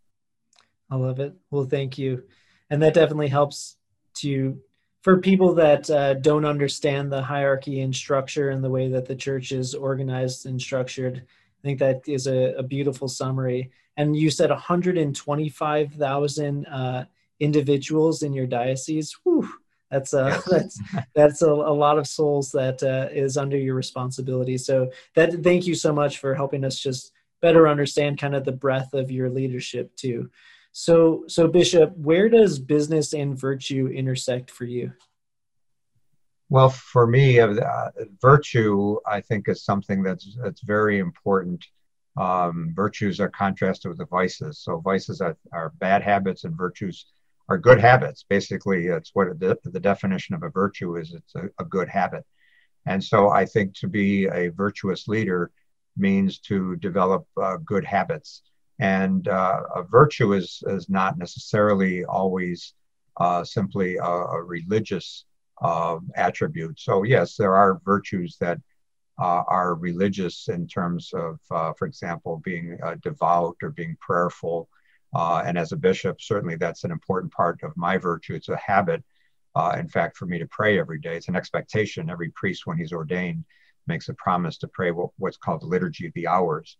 I 0.89 0.95
love 0.95 1.19
it. 1.19 1.33
Well, 1.49 1.65
thank 1.65 1.97
you. 1.97 2.23
And 2.69 2.81
that 2.81 2.93
definitely 2.93 3.29
helps 3.29 3.77
to 4.15 4.59
for 5.01 5.19
people 5.19 5.53
that 5.55 5.89
uh, 5.89 6.13
don't 6.15 6.45
understand 6.45 7.11
the 7.11 7.21
hierarchy 7.21 7.81
and 7.81 7.93
structure 7.93 8.51
and 8.51 8.63
the 8.63 8.69
way 8.69 8.87
that 8.89 9.05
the 9.05 9.15
church 9.15 9.51
is 9.51 9.75
organized 9.75 10.45
and 10.45 10.61
structured 10.61 11.17
i 11.17 11.61
think 11.61 11.79
that 11.79 12.01
is 12.07 12.27
a, 12.27 12.53
a 12.57 12.63
beautiful 12.63 13.07
summary 13.07 13.71
and 13.97 14.15
you 14.15 14.31
said 14.31 14.49
125000 14.49 16.65
uh, 16.65 17.05
individuals 17.39 18.23
in 18.23 18.33
your 18.33 18.47
diocese 18.47 19.15
Whew, 19.23 19.49
that's 19.93 20.13
uh, 20.13 20.41
that's 20.49 20.81
that's 21.15 21.41
a, 21.41 21.49
a, 21.49 21.75
lot 21.85 21.97
of 21.97 22.07
souls 22.07 22.51
that 22.51 22.81
uh, 22.83 23.07
is 23.13 23.37
under 23.37 23.57
your 23.57 23.75
responsibility 23.75 24.57
so 24.57 24.89
that 25.15 25.43
thank 25.43 25.65
you 25.67 25.75
so 25.75 25.93
much 25.93 26.17
for 26.17 26.35
helping 26.35 26.65
us 26.65 26.79
just 26.79 27.11
better 27.41 27.67
understand 27.67 28.19
kind 28.19 28.35
of 28.35 28.43
the 28.43 28.51
breadth 28.51 28.93
of 28.93 29.11
your 29.11 29.29
leadership 29.29 29.95
too 29.95 30.29
so, 30.73 31.23
so 31.27 31.47
Bishop, 31.47 31.95
where 31.95 32.27
does 32.29 32.57
business 32.57 33.13
and 33.13 33.39
virtue 33.39 33.91
intersect 33.93 34.49
for 34.49 34.65
you? 34.65 34.91
Well, 36.49 36.69
for 36.69 37.05
me, 37.05 37.39
uh, 37.39 37.89
virtue, 38.19 38.97
I 39.05 39.21
think, 39.21 39.47
is 39.47 39.63
something 39.63 40.01
that's 40.01 40.35
that's 40.41 40.61
very 40.61 40.97
important. 40.99 41.63
Um, 42.17 42.73
virtues 42.75 43.19
are 43.19 43.29
contrasted 43.29 43.89
with 43.89 43.99
the 43.99 44.05
vices. 44.05 44.59
So 44.59 44.79
vices 44.79 45.21
are, 45.21 45.37
are 45.51 45.73
bad 45.79 46.01
habits, 46.01 46.43
and 46.43 46.55
virtues 46.55 47.05
are 47.53 47.69
good 47.69 47.81
habits. 47.81 48.25
Basically, 48.37 48.87
it's 48.87 49.11
what 49.13 49.39
the, 49.39 49.57
the 49.63 49.79
definition 49.79 50.35
of 50.35 50.43
a 50.43 50.49
virtue 50.49 50.97
is. 51.01 51.13
It's 51.13 51.35
a, 51.35 51.45
a 51.63 51.65
good 51.65 51.89
habit, 51.89 52.25
and 52.85 53.01
so 53.11 53.29
I 53.29 53.45
think 53.45 53.67
to 53.75 53.87
be 53.87 54.25
a 54.25 54.49
virtuous 54.49 55.07
leader 55.07 55.51
means 55.95 56.39
to 56.39 56.75
develop 56.77 57.23
uh, 57.41 57.57
good 57.73 57.85
habits. 57.85 58.41
And 58.79 59.27
uh, 59.27 59.61
a 59.75 59.83
virtue 59.83 60.33
is, 60.33 60.63
is 60.65 60.89
not 60.89 61.17
necessarily 61.17 62.03
always 62.05 62.73
uh, 63.17 63.43
simply 63.43 63.97
a, 63.97 64.03
a 64.37 64.43
religious 64.43 65.25
uh, 65.61 65.97
attribute. 66.15 66.79
So, 66.79 67.03
yes, 67.03 67.37
there 67.37 67.55
are 67.55 67.81
virtues 67.85 68.37
that 68.39 68.57
uh, 69.21 69.43
are 69.47 69.75
religious 69.75 70.49
in 70.49 70.67
terms 70.67 71.11
of, 71.13 71.39
uh, 71.51 71.71
for 71.77 71.85
example, 71.85 72.41
being 72.43 72.77
uh, 72.83 72.95
devout 73.03 73.55
or 73.61 73.69
being 73.69 73.95
prayerful. 74.01 74.67
And 75.15 75.57
as 75.57 75.71
a 75.71 75.77
bishop, 75.77 76.21
certainly 76.21 76.55
that's 76.55 76.83
an 76.83 76.91
important 76.91 77.31
part 77.31 77.61
of 77.63 77.75
my 77.77 77.97
virtue. 77.97 78.35
It's 78.35 78.49
a 78.49 78.57
habit, 78.57 79.03
in 79.77 79.87
fact, 79.87 80.17
for 80.17 80.25
me 80.25 80.39
to 80.39 80.47
pray 80.47 80.79
every 80.79 80.99
day. 80.99 81.15
It's 81.17 81.27
an 81.27 81.35
expectation. 81.35 82.09
Every 82.09 82.29
priest, 82.31 82.65
when 82.65 82.77
he's 82.77 82.93
ordained, 82.93 83.45
makes 83.87 84.09
a 84.09 84.13
promise 84.13 84.57
to 84.59 84.67
pray 84.67 84.91
what, 84.91 85.09
what's 85.17 85.37
called 85.37 85.61
the 85.61 85.67
Liturgy 85.67 86.07
of 86.07 86.13
the 86.13 86.27
Hours 86.27 86.77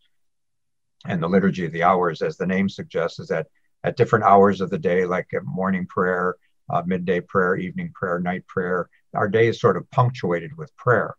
and 1.06 1.22
the 1.22 1.28
liturgy 1.28 1.66
of 1.66 1.72
the 1.72 1.84
hours, 1.84 2.22
as 2.22 2.38
the 2.38 2.46
name 2.46 2.70
suggests, 2.70 3.20
is 3.20 3.28
that 3.28 3.48
at 3.84 3.98
different 3.98 4.26
hours 4.26 4.62
of 4.62 4.70
the 4.70 4.78
day, 4.78 5.06
like 5.06 5.28
morning 5.44 5.86
prayer, 5.86 6.36
uh, 6.70 6.82
midday 6.86 7.20
prayer, 7.20 7.58
evening 7.58 7.92
prayer, 7.94 8.20
night 8.20 8.48
prayer, 8.48 8.90
our 9.14 9.28
day 9.28 9.48
is 9.48 9.60
sort 9.60 9.76
of 9.76 9.90
punctuated 9.92 10.56
with 10.58 10.76
prayer. 10.78 11.16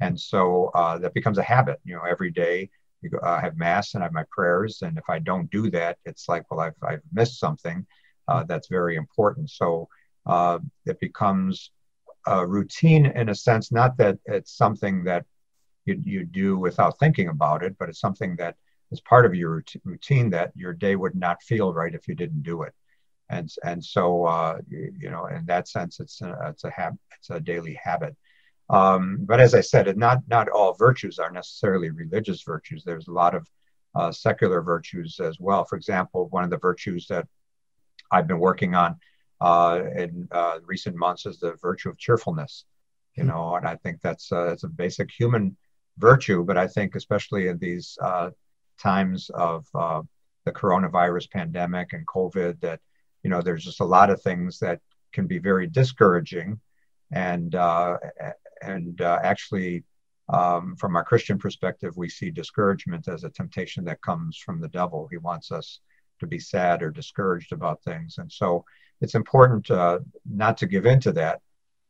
And 0.00 0.18
so 0.18 0.70
uh, 0.74 0.98
that 0.98 1.14
becomes 1.14 1.38
a 1.38 1.42
habit. 1.42 1.80
You 1.84 1.96
know, 1.96 2.02
every 2.02 2.30
day 2.30 2.70
go, 3.10 3.18
uh, 3.18 3.40
have 3.40 3.56
mass 3.56 3.94
and 3.94 4.02
I 4.02 4.06
have 4.06 4.12
my 4.12 4.24
prayers. 4.30 4.82
And 4.82 4.98
if 4.98 5.04
I 5.08 5.18
don't 5.18 5.50
do 5.50 5.70
that, 5.70 5.98
it's 6.04 6.28
like, 6.28 6.50
well, 6.50 6.60
I've, 6.60 6.74
I've 6.82 7.02
missed 7.12 7.38
something 7.38 7.86
uh, 8.28 8.44
that's 8.44 8.68
very 8.68 8.96
important. 8.96 9.50
So 9.50 9.88
uh, 10.26 10.58
it 10.86 11.00
becomes 11.00 11.70
a 12.26 12.46
routine 12.46 13.06
in 13.06 13.28
a 13.28 13.34
sense, 13.34 13.70
not 13.70 13.96
that 13.98 14.18
it's 14.26 14.56
something 14.56 15.04
that 15.04 15.24
you, 15.84 16.00
you 16.02 16.24
do 16.24 16.56
without 16.56 16.98
thinking 16.98 17.28
about 17.28 17.62
it, 17.62 17.76
but 17.78 17.88
it's 17.88 18.00
something 18.00 18.36
that 18.36 18.56
is 18.90 19.00
part 19.00 19.26
of 19.26 19.34
your 19.34 19.62
routine 19.84 20.30
that 20.30 20.52
your 20.54 20.72
day 20.72 20.96
would 20.96 21.14
not 21.14 21.42
feel 21.42 21.74
right 21.74 21.94
if 21.94 22.08
you 22.08 22.14
didn't 22.14 22.42
do 22.42 22.62
it. 22.62 22.72
And, 23.30 23.50
and 23.64 23.84
so, 23.84 24.24
uh, 24.24 24.58
you, 24.68 25.10
know, 25.10 25.26
in 25.26 25.44
that 25.46 25.68
sense, 25.68 26.00
it's 26.00 26.20
a, 26.22 26.36
it's 26.46 26.64
a 26.64 26.70
habit, 26.70 26.98
it's 27.18 27.30
a 27.30 27.40
daily 27.40 27.78
habit. 27.82 28.16
Um, 28.70 29.18
but 29.20 29.40
as 29.40 29.54
I 29.54 29.60
said, 29.60 29.88
it 29.88 29.96
not, 29.96 30.18
not 30.28 30.48
all 30.48 30.74
virtues 30.74 31.18
are 31.18 31.30
necessarily 31.30 31.90
religious 31.90 32.42
virtues. 32.42 32.82
There's 32.84 33.08
a 33.08 33.12
lot 33.12 33.34
of 33.34 33.46
uh, 33.94 34.10
secular 34.10 34.62
virtues 34.62 35.20
as 35.20 35.38
well. 35.38 35.64
For 35.64 35.76
example, 35.76 36.28
one 36.30 36.44
of 36.44 36.50
the 36.50 36.58
virtues 36.58 37.06
that 37.08 37.26
I've 38.10 38.26
been 38.26 38.38
working 38.38 38.74
on 38.74 38.96
uh, 39.40 39.82
in 39.96 40.28
uh, 40.30 40.58
recent 40.64 40.96
months 40.96 41.26
is 41.26 41.38
the 41.38 41.54
virtue 41.60 41.90
of 41.90 41.98
cheerfulness. 41.98 42.64
You 43.14 43.24
hmm. 43.24 43.30
know, 43.30 43.54
and 43.56 43.66
I 43.66 43.76
think 43.76 44.00
that's 44.00 44.32
uh, 44.32 44.52
it's 44.52 44.64
a 44.64 44.68
basic 44.68 45.10
human 45.10 45.56
virtue. 45.98 46.44
But 46.44 46.58
I 46.58 46.66
think 46.66 46.94
especially 46.94 47.48
in 47.48 47.58
these 47.58 47.98
uh, 48.02 48.30
times 48.78 49.30
of 49.30 49.66
uh, 49.74 50.02
the 50.44 50.52
coronavirus 50.52 51.30
pandemic 51.30 51.92
and 51.92 52.06
COVID 52.06 52.60
that, 52.60 52.80
you 53.22 53.30
know, 53.30 53.40
there's 53.40 53.64
just 53.64 53.80
a 53.80 53.84
lot 53.84 54.10
of 54.10 54.20
things 54.22 54.58
that 54.58 54.80
can 55.12 55.26
be 55.26 55.38
very 55.38 55.66
discouraging. 55.66 56.60
And, 57.12 57.54
uh, 57.54 57.98
and 58.64 59.00
uh, 59.00 59.18
actually, 59.22 59.84
um, 60.28 60.74
from 60.76 60.96
our 60.96 61.04
Christian 61.04 61.38
perspective, 61.38 61.96
we 61.96 62.08
see 62.08 62.30
discouragement 62.30 63.08
as 63.08 63.24
a 63.24 63.30
temptation 63.30 63.84
that 63.84 64.02
comes 64.02 64.38
from 64.38 64.60
the 64.60 64.68
devil. 64.68 65.08
He 65.10 65.18
wants 65.18 65.52
us 65.52 65.80
to 66.20 66.26
be 66.26 66.38
sad 66.38 66.82
or 66.82 66.90
discouraged 66.90 67.52
about 67.52 67.82
things. 67.82 68.16
And 68.18 68.30
so 68.30 68.64
it's 69.00 69.14
important 69.14 69.70
uh, 69.70 69.98
not 70.24 70.56
to 70.58 70.66
give 70.66 70.86
in 70.86 71.00
to 71.00 71.12
that. 71.12 71.40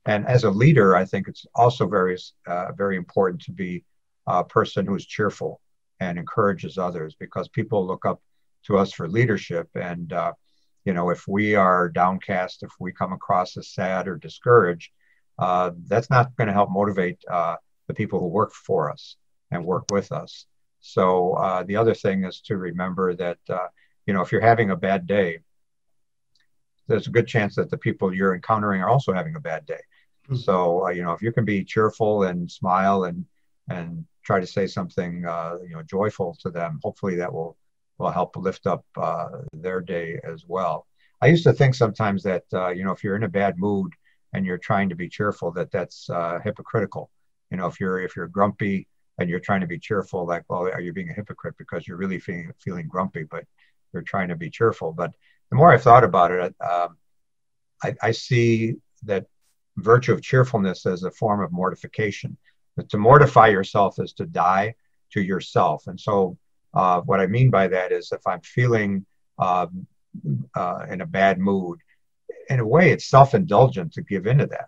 And 0.06 0.26
as 0.26 0.44
a 0.44 0.50
leader, 0.50 0.96
I 0.96 1.04
think 1.04 1.28
it's 1.28 1.46
also 1.54 1.86
very, 1.86 2.16
uh, 2.46 2.72
very 2.72 2.96
important 2.96 3.42
to 3.42 3.52
be 3.52 3.84
a 4.26 4.44
person 4.44 4.86
who's 4.86 5.06
cheerful 5.06 5.60
and 6.00 6.18
encourages 6.18 6.76
others 6.76 7.14
because 7.18 7.48
people 7.48 7.86
look 7.86 8.04
up 8.04 8.20
to 8.66 8.76
us 8.76 8.92
for 8.92 9.08
leadership. 9.08 9.68
And, 9.74 10.12
uh, 10.12 10.32
you 10.84 10.92
know, 10.92 11.10
if 11.10 11.26
we 11.26 11.54
are 11.54 11.88
downcast, 11.88 12.62
if 12.62 12.70
we 12.80 12.92
come 12.92 13.12
across 13.12 13.56
as 13.56 13.68
sad 13.68 14.08
or 14.08 14.16
discouraged, 14.16 14.90
uh, 15.38 15.70
that's 15.86 16.10
not 16.10 16.34
going 16.36 16.48
to 16.48 16.52
help 16.52 16.70
motivate 16.70 17.18
uh, 17.30 17.56
the 17.88 17.94
people 17.94 18.20
who 18.20 18.28
work 18.28 18.52
for 18.52 18.90
us 18.90 19.16
and 19.50 19.64
work 19.64 19.84
with 19.90 20.12
us. 20.12 20.46
So 20.80 21.32
uh, 21.34 21.62
the 21.62 21.76
other 21.76 21.94
thing 21.94 22.24
is 22.24 22.40
to 22.42 22.56
remember 22.56 23.14
that, 23.14 23.38
uh, 23.48 23.68
you 24.06 24.14
know, 24.14 24.20
if 24.20 24.32
you're 24.32 24.40
having 24.40 24.70
a 24.70 24.76
bad 24.76 25.06
day, 25.06 25.38
there's 26.86 27.06
a 27.06 27.10
good 27.10 27.26
chance 27.26 27.54
that 27.56 27.70
the 27.70 27.78
people 27.78 28.14
you're 28.14 28.34
encountering 28.34 28.82
are 28.82 28.88
also 28.90 29.12
having 29.12 29.36
a 29.36 29.40
bad 29.40 29.64
day. 29.64 29.80
Mm-hmm. 30.28 30.36
So, 30.36 30.86
uh, 30.86 30.90
you 30.90 31.02
know, 31.02 31.12
if 31.12 31.22
you 31.22 31.32
can 31.32 31.44
be 31.44 31.64
cheerful 31.64 32.24
and 32.24 32.50
smile 32.50 33.04
and 33.04 33.24
and 33.68 34.04
try 34.24 34.40
to 34.40 34.46
say 34.46 34.66
something 34.66 35.24
uh, 35.26 35.58
you 35.62 35.74
know 35.74 35.82
joyful 35.82 36.36
to 36.40 36.50
them. 36.50 36.80
Hopefully 36.82 37.16
that 37.16 37.32
will 37.32 37.56
will 37.98 38.10
help 38.10 38.36
lift 38.36 38.66
up 38.66 38.84
uh, 38.96 39.28
their 39.52 39.80
day 39.80 40.18
as 40.24 40.44
well. 40.46 40.86
I 41.20 41.28
used 41.28 41.44
to 41.44 41.52
think 41.52 41.74
sometimes 41.74 42.22
that 42.24 42.44
uh, 42.52 42.68
you 42.70 42.84
know 42.84 42.92
if 42.92 43.04
you're 43.04 43.16
in 43.16 43.24
a 43.24 43.28
bad 43.28 43.58
mood 43.58 43.92
and 44.34 44.44
you're 44.44 44.58
trying 44.58 44.88
to 44.90 44.94
be 44.94 45.08
cheerful, 45.08 45.50
that 45.52 45.70
that's 45.70 46.10
uh, 46.10 46.38
hypocritical. 46.44 47.10
You 47.50 47.56
know, 47.56 47.66
if 47.66 47.80
you're 47.80 48.00
if 48.00 48.16
you're 48.16 48.28
grumpy 48.28 48.86
and 49.18 49.30
you're 49.30 49.40
trying 49.40 49.60
to 49.60 49.66
be 49.66 49.78
cheerful, 49.78 50.26
like, 50.26 50.44
well, 50.48 50.62
are 50.62 50.80
you 50.80 50.92
being 50.92 51.10
a 51.10 51.14
hypocrite 51.14 51.54
because 51.56 51.86
you're 51.86 51.96
really 51.96 52.18
feeling 52.18 52.52
feeling 52.58 52.88
grumpy, 52.88 53.24
but 53.24 53.44
you're 53.92 54.02
trying 54.02 54.28
to 54.28 54.36
be 54.36 54.50
cheerful? 54.50 54.92
But 54.92 55.12
the 55.50 55.56
more 55.56 55.72
I've 55.72 55.82
thought 55.82 56.04
about 56.04 56.32
it, 56.32 56.54
um, 56.60 56.96
I, 57.82 57.94
I 58.02 58.10
see 58.10 58.74
that 59.04 59.26
virtue 59.76 60.12
of 60.12 60.22
cheerfulness 60.22 60.86
as 60.86 61.02
a 61.04 61.10
form 61.10 61.40
of 61.40 61.52
mortification 61.52 62.36
but 62.76 62.88
to 62.90 62.98
mortify 62.98 63.48
yourself 63.48 63.98
is 63.98 64.12
to 64.14 64.26
die 64.26 64.74
to 65.12 65.22
yourself. 65.22 65.86
And 65.86 66.00
so, 66.00 66.36
uh, 66.72 67.00
what 67.02 67.20
I 67.20 67.26
mean 67.26 67.50
by 67.50 67.68
that 67.68 67.92
is 67.92 68.10
if 68.10 68.26
I'm 68.26 68.40
feeling 68.40 69.06
uh, 69.38 69.66
uh, 70.54 70.86
in 70.90 71.00
a 71.00 71.06
bad 71.06 71.38
mood, 71.38 71.78
in 72.48 72.60
a 72.60 72.66
way, 72.66 72.90
it's 72.90 73.06
self 73.06 73.34
indulgent 73.34 73.92
to 73.94 74.02
give 74.02 74.26
into 74.26 74.46
that. 74.46 74.66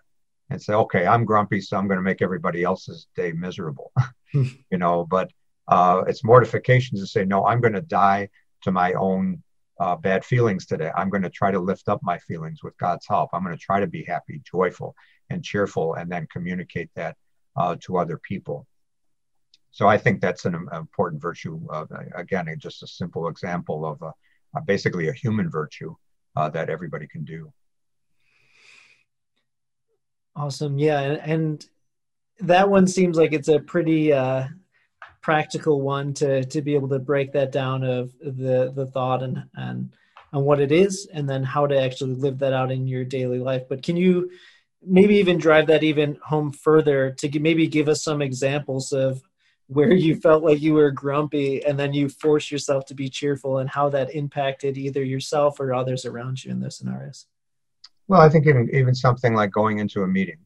and 0.51 0.63
say, 0.63 0.75
okay, 0.75 1.07
I'm 1.07 1.25
grumpy, 1.25 1.61
so 1.61 1.77
I'm 1.77 1.89
going 1.89 1.99
to 1.99 2.03
make 2.03 2.23
everybody 2.23 2.63
else's 2.63 3.09
day 3.17 3.33
miserable, 3.33 3.93
you 4.33 4.79
know. 4.79 5.05
But 5.05 5.31
uh, 5.69 6.05
it's 6.07 6.25
mortification 6.25 6.99
to 6.99 7.07
say, 7.07 7.25
no, 7.25 7.45
I'm 7.47 7.61
going 7.61 7.75
to 7.75 7.81
die 7.81 8.29
to 8.63 8.71
my 8.71 8.93
own 8.93 9.43
uh, 9.81 9.97
bad 9.97 10.25
feelings 10.25 10.67
today. 10.67 10.91
I'm 10.97 11.11
going 11.11 11.23
to 11.23 11.31
try 11.31 11.51
to 11.51 11.59
lift 11.59 11.89
up 11.89 12.01
my 12.03 12.19
feelings 12.19 12.63
with 12.63 12.77
God's 12.79 13.07
help. 13.07 13.31
I'm 13.33 13.43
going 13.43 13.57
to 13.57 13.63
try 13.63 13.81
to 13.81 13.87
be 13.87 14.05
happy, 14.05 14.41
joyful, 14.51 14.95
and 15.31 15.43
cheerful, 15.45 15.95
and 15.95 16.11
then 16.11 16.29
communicate 16.33 16.91
that 16.95 17.17
uh, 17.57 17.77
to 17.81 17.99
other 17.99 18.19
people. 18.19 18.67
So 19.73 19.87
I 19.89 19.99
think 19.99 20.21
that's 20.21 20.47
an 20.47 20.55
important 20.73 21.21
virtue. 21.21 21.61
again, 22.15 22.47
just 22.59 22.83
a 22.83 22.87
simple 22.87 23.29
example 23.29 23.85
of 23.85 24.01
a 24.03 24.13
basically 24.63 25.09
a 25.09 25.13
human 25.13 25.51
virtue 25.51 25.95
uh, 26.35 26.49
that 26.51 26.71
everybody 26.71 27.07
can 27.07 27.25
do. 27.25 27.53
Awesome. 30.37 30.79
Yeah. 30.79 31.01
And, 31.01 31.67
that 32.41 32.69
one 32.69 32.87
seems 32.87 33.17
like 33.17 33.33
it's 33.33 33.49
a 33.49 33.59
pretty 33.59 34.13
uh, 34.13 34.47
practical 35.23 35.81
one 35.81 36.13
to, 36.15 36.45
to 36.45 36.63
be 36.63 36.75
able 36.75 36.89
to 36.89 36.99
break 36.99 37.33
that 37.33 37.53
down 37.53 37.83
of 37.83 38.13
the, 38.21 38.73
the 38.75 38.87
thought 38.87 39.23
and, 39.23 39.45
and, 39.55 39.91
and 40.33 40.45
what 40.45 40.61
it 40.61 40.73
is, 40.73 41.09
and 41.13 41.29
then 41.29 41.43
how 41.43 41.67
to 41.67 41.81
actually 41.81 42.15
live 42.15 42.39
that 42.39 42.53
out 42.53 42.71
in 42.71 42.87
your 42.87 43.05
daily 43.05 43.39
life. 43.39 43.63
But 43.69 43.83
can 43.83 43.97
you 43.97 44.31
maybe 44.85 45.17
even 45.17 45.39
drive 45.39 45.67
that 45.69 45.83
even 45.83 46.19
home 46.23 46.53
further 46.53 47.11
to 47.13 47.41
maybe 47.41 47.67
give 47.67 47.89
us 47.89 48.05
some 48.05 48.21
examples 48.21 48.93
of 48.93 49.23
where 49.69 49.93
you 49.93 50.17
felt 50.17 50.45
like 50.45 50.61
you 50.61 50.75
were 50.75 50.91
grumpy 50.93 51.65
and 51.65 51.79
then 51.79 51.93
you 51.93 52.09
forced 52.09 52.53
yourself 52.53 52.85
to 52.87 52.95
be 52.95 53.09
cheerful 53.09 53.59
and 53.59 53.71
how 53.71 53.89
that 53.89 54.15
impacted 54.15 54.77
either 54.77 55.03
yourself 55.03 55.59
or 55.59 55.75
others 55.75 56.05
around 56.05 56.45
you 56.45 56.53
in 56.53 56.61
those 56.61 56.77
scenarios? 56.77 57.27
Well, 58.09 58.21
I 58.21 58.29
think 58.29 58.47
even, 58.47 58.69
even 58.73 58.95
something 58.95 59.35
like 59.35 59.51
going 59.51 59.79
into 59.79 60.03
a 60.03 60.07
meeting 60.07 60.39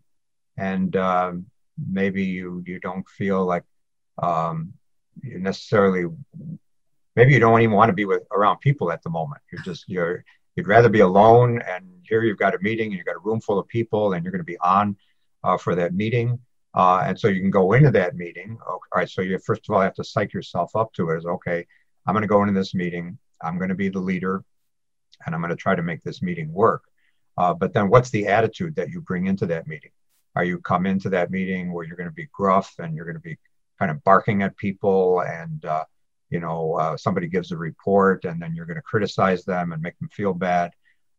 and 0.57 0.95
um, 0.97 1.47
maybe 1.91 2.25
you, 2.25 2.63
you 2.67 2.81
don't 2.81 3.09
feel 3.09 3.45
like 3.45 3.65
um, 4.23 4.73
you 5.23 5.39
necessarily, 5.39 6.07
maybe 7.17 7.33
you 7.33 7.41
don't 7.41 7.61
even 7.61 7.75
want 7.75 7.91
to 7.91 7.95
be 7.95 8.05
with 8.05 8.23
around 8.33 8.59
people 8.61 8.91
at 8.91 9.03
the 9.03 9.11
moment. 9.11 9.43
You're 9.53 9.63
just, 9.63 9.89
you're, 9.89 10.25
you'd 10.57 10.69
rather 10.69 10.89
be 10.89 11.01
alone 11.01 11.61
and 11.63 11.87
here 12.03 12.23
you've 12.23 12.39
got 12.39 12.55
a 12.55 12.59
meeting 12.61 12.87
and 12.87 12.95
you've 12.95 13.07
got 13.07 13.17
a 13.17 13.21
room 13.21 13.41
full 13.41 13.59
of 13.59 13.69
people 13.69 14.13
and 14.13 14.25
you're 14.25 14.33
going 14.33 14.41
to 14.41 14.45
be 14.45 14.59
on 14.59 14.97
uh, 15.45 15.57
for 15.57 15.75
that 15.75 15.95
meeting 15.95 16.39
uh, 16.75 17.03
and 17.05 17.19
so 17.19 17.29
you 17.29 17.41
can 17.41 17.51
go 17.51 17.73
into 17.73 17.91
that 17.91 18.15
meeting. 18.15 18.53
Okay, 18.53 18.63
all 18.69 18.81
right. 18.95 19.11
So 19.11 19.23
you 19.23 19.39
first 19.39 19.69
of 19.69 19.75
all 19.75 19.81
have 19.81 19.95
to 19.95 20.05
psych 20.05 20.33
yourself 20.33 20.77
up 20.77 20.93
to 20.95 21.11
it 21.11 21.17
as 21.17 21.27
okay, 21.27 21.67
I'm 22.07 22.15
going 22.15 22.23
to 22.23 22.29
go 22.29 22.43
into 22.43 22.55
this 22.55 22.75
meeting. 22.75 23.19
I'm 23.43 23.57
going 23.57 23.71
to 23.71 23.75
be 23.75 23.89
the 23.89 23.99
leader 23.99 24.45
and 25.27 25.35
I'm 25.35 25.41
going 25.41 25.51
to 25.51 25.57
try 25.57 25.75
to 25.75 25.83
make 25.83 26.03
this 26.03 26.23
meeting 26.23 26.53
work. 26.53 26.85
Uh, 27.41 27.55
but 27.55 27.73
then 27.73 27.89
what's 27.89 28.11
the 28.11 28.27
attitude 28.27 28.75
that 28.77 28.91
you 28.91 29.01
bring 29.01 29.27
into 29.27 29.47
that 29.47 29.67
meeting? 29.67 29.93
Are 30.37 30.45
you 30.45 30.59
come 30.59 30.85
into 30.85 31.09
that 31.11 31.31
meeting 31.31 31.73
where 31.73 31.87
you're 31.87 31.97
going 31.97 32.09
to 32.09 32.15
be 32.15 32.29
gruff 32.39 32.75
and 32.79 32.95
you're 32.95 33.07
going 33.07 33.23
to 33.23 33.29
be 33.33 33.39
kind 33.79 33.91
of 33.91 34.05
barking 34.05 34.43
at 34.43 34.59
people 34.59 35.23
and, 35.23 35.65
uh, 35.65 35.85
you 36.29 36.39
know, 36.39 36.75
uh, 36.75 36.97
somebody 36.99 37.29
gives 37.29 37.51
a 37.51 37.57
report 37.57 38.27
and 38.27 38.43
then 38.43 38.55
you're 38.55 38.67
going 38.67 38.77
to 38.77 38.83
criticize 38.83 39.43
them 39.45 39.73
and 39.73 39.81
make 39.81 39.99
them 40.01 40.11
feel 40.11 40.35
bad. 40.35 40.71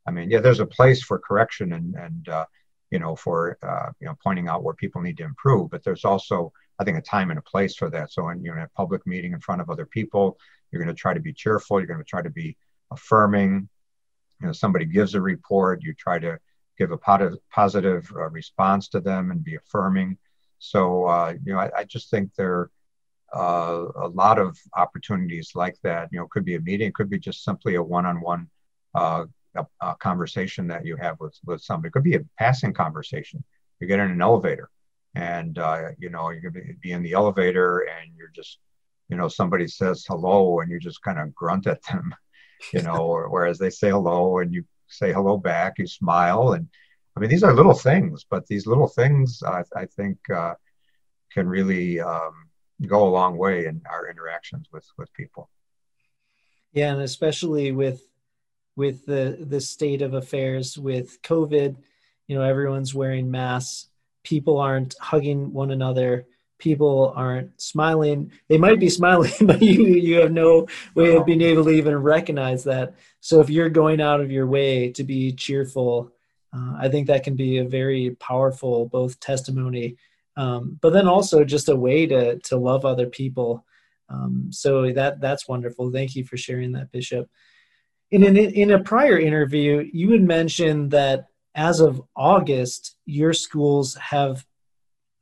I 0.08 0.12
mean, 0.12 0.30
yeah, 0.30 0.42
there's 0.42 0.60
a 0.60 0.66
place 0.78 1.02
for 1.02 1.18
correction 1.18 1.74
and, 1.74 1.96
and, 1.96 2.30
uh, 2.30 2.46
you 2.92 3.00
know, 3.00 3.16
for 3.16 3.58
uh, 3.64 3.90
you 4.00 4.06
know 4.06 4.16
pointing 4.22 4.48
out 4.48 4.64
where 4.64 4.76
people 4.76 5.02
need 5.02 5.18
to 5.18 5.24
improve. 5.24 5.72
But 5.72 5.84
there's 5.84 6.06
also, 6.06 6.52
I 6.78 6.84
think, 6.84 6.98
a 6.98 7.02
time 7.02 7.32
and 7.32 7.40
a 7.40 7.50
place 7.54 7.76
for 7.76 7.90
that. 7.90 8.12
So 8.12 8.26
when 8.26 8.44
you're 8.44 8.58
in 8.58 8.64
a 8.64 8.78
public 8.78 9.08
meeting 9.08 9.34
in 9.34 9.40
front 9.40 9.62
of 9.62 9.70
other 9.70 9.88
people, 9.88 10.38
you're 10.70 10.84
going 10.84 10.96
to 10.96 11.02
try 11.02 11.14
to 11.14 11.20
be 11.20 11.34
cheerful. 11.34 11.80
You're 11.80 11.88
going 11.88 12.06
to 12.06 12.06
try 12.06 12.22
to 12.22 12.30
be 12.30 12.58
affirming. 12.92 13.70
You 14.42 14.48
know, 14.48 14.54
somebody 14.54 14.86
gives 14.86 15.16
a 15.16 15.22
report, 15.22 15.84
you 15.84 15.94
try 15.94 16.20
to 16.20 16.40
give 16.78 16.92
a 16.92 16.98
positive 17.52 18.12
uh, 18.16 18.30
response 18.30 18.88
to 18.90 19.00
them 19.00 19.32
and 19.32 19.44
be 19.44 19.56
affirming. 19.56 20.18
So 20.60 21.06
uh, 21.06 21.34
you 21.44 21.54
know, 21.54 21.60
I, 21.60 21.70
I, 21.78 21.84
just 21.84 22.10
think 22.10 22.34
there 22.36 22.70
are 23.34 23.88
uh, 23.98 24.08
a 24.08 24.08
lot 24.08 24.40
of 24.40 24.58
opportunities 24.76 25.52
like 25.56 25.78
that. 25.84 26.10
You 26.12 26.20
know, 26.20 26.28
could 26.28 26.46
be 26.46 26.56
a 26.56 26.62
meeting, 26.62 26.92
could 26.92 27.10
be 27.10 27.20
just 27.20 27.44
simply 27.44 27.76
a 27.76 27.84
one-on-one 27.84 28.50
uh, 28.94 29.26
a, 29.56 29.66
a, 29.82 29.96
conversation 29.96 30.68
that 30.68 30.86
you 30.86 30.96
have 30.98 31.20
with, 31.20 31.38
with 31.46 31.62
somebody. 31.62 31.90
It 31.90 31.94
could 31.94 32.04
be 32.04 32.16
a 32.16 32.26
passing 32.38 32.74
conversation. 32.74 33.44
You 33.80 33.88
get 33.88 34.00
in 34.00 34.12
an 34.12 34.22
elevator 34.22 34.70
and, 35.16 35.58
uh, 35.58 35.90
you 35.98 36.10
know, 36.10 36.24
going 36.24 36.54
to 36.54 36.74
be 36.82 36.92
in 36.92 37.04
the 37.04 37.14
elevator 37.14 37.80
and 37.80 38.12
you're 38.18 38.32
just, 38.34 38.60
you 39.10 39.18
know, 39.18 39.28
somebody 39.28 39.68
says 39.68 40.06
hello 40.08 40.60
and 40.60 40.72
you 40.72 40.80
just 40.80 41.02
kind 41.02 41.20
of 41.20 41.36
grunt 41.36 41.68
at 41.68 41.84
them, 41.84 42.14
you 42.74 42.82
know, 42.82 42.98
or, 42.98 43.30
whereas 43.30 43.58
they 43.58 43.70
say 43.70 43.90
hello 43.90 44.40
and 44.40 44.54
you 44.54 44.64
say 44.88 45.12
hello 45.14 45.38
back, 45.38 45.80
you 45.80 45.88
smile. 45.88 46.54
And 46.54 46.68
I 47.16 47.20
mean, 47.20 47.30
these 47.30 47.44
are 47.44 47.54
little 47.54 47.74
things, 47.74 48.26
but 48.30 48.48
these 48.48 48.68
little 48.68 48.88
things, 48.88 49.42
uh, 49.46 49.64
I 49.76 49.86
think, 49.86 50.18
uh, 50.30 50.56
can 51.34 51.48
really 51.48 52.00
um, 52.00 52.50
go 52.86 53.08
a 53.08 53.10
long 53.10 53.38
way 53.38 53.66
in 53.66 53.82
our 53.90 54.10
interactions 54.10 54.68
with, 54.72 54.86
with 54.98 55.12
people. 55.14 55.50
Yeah, 56.74 56.94
and 56.94 57.02
especially 57.02 57.72
with 57.72 58.02
with 58.78 59.06
the 59.06 59.38
the 59.42 59.60
state 59.60 60.02
of 60.02 60.14
affairs 60.14 60.78
with 60.78 61.22
COVID. 61.22 61.76
You 62.28 62.36
know, 62.36 62.44
everyone's 62.44 62.96
wearing 62.96 63.30
masks. 63.30 63.88
People 64.24 64.58
aren't 64.58 64.96
hugging 65.00 65.52
one 65.52 65.72
another. 65.72 66.28
People 66.62 67.12
aren't 67.16 67.60
smiling. 67.60 68.32
They 68.48 68.58
might 68.58 68.80
be 68.80 68.90
smiling, 68.90 69.34
but 69.42 69.62
you 69.62 69.86
you 69.88 70.22
have 70.22 70.32
no 70.32 70.68
way 70.96 71.16
of 71.16 71.26
being 71.26 71.42
able 71.42 71.66
to 71.66 71.72
even 71.72 71.96
recognize 71.98 72.64
that. 72.64 72.96
So 73.20 73.42
if 73.42 73.50
you're 73.50 73.70
going 73.70 74.00
out 74.00 74.22
of 74.22 74.32
your 74.32 74.48
way 74.48 74.92
to 74.94 75.04
be 75.04 75.34
cheerful, 75.34 76.12
uh, 76.56 76.76
I 76.78 76.88
think 76.88 77.08
that 77.08 77.24
can 77.24 77.36
be 77.36 77.58
a 77.58 77.66
very 77.66 78.12
powerful 78.20 78.86
both 78.86 79.20
testimony, 79.20 79.98
um, 80.38 80.80
but 80.82 80.94
then 80.94 81.08
also 81.08 81.44
just 81.44 81.68
a 81.68 81.76
way 81.76 82.06
to 82.06 82.40
to 82.40 82.58
love 82.58 82.86
other 82.86 83.08
people. 83.08 83.66
Um, 84.08 84.48
so 84.52 84.92
that 84.94 85.20
that's 85.20 85.50
wonderful. 85.50 85.92
Thank 85.92 86.16
you 86.16 86.24
for 86.24 86.38
sharing 86.38 86.72
that, 86.74 86.92
Bishop 86.92 87.30
in 88.12 88.24
an, 88.24 88.38
in 88.38 88.72
a 88.72 88.84
prior 88.84 89.18
interview, 89.18 89.90
you 89.92 90.12
had 90.12 90.22
mentioned 90.22 90.92
that 90.92 91.28
as 91.56 91.80
of 91.80 92.02
August, 92.16 92.98
your 93.06 93.34
schools 93.34 93.96
have 93.96 94.46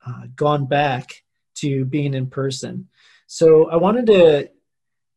uh, 0.05 0.23
gone 0.35 0.65
back 0.65 1.23
to 1.61 1.85
being 1.85 2.13
in 2.13 2.27
person. 2.27 2.87
So 3.27 3.69
I 3.69 3.75
wanted 3.77 4.07
to, 4.07 4.49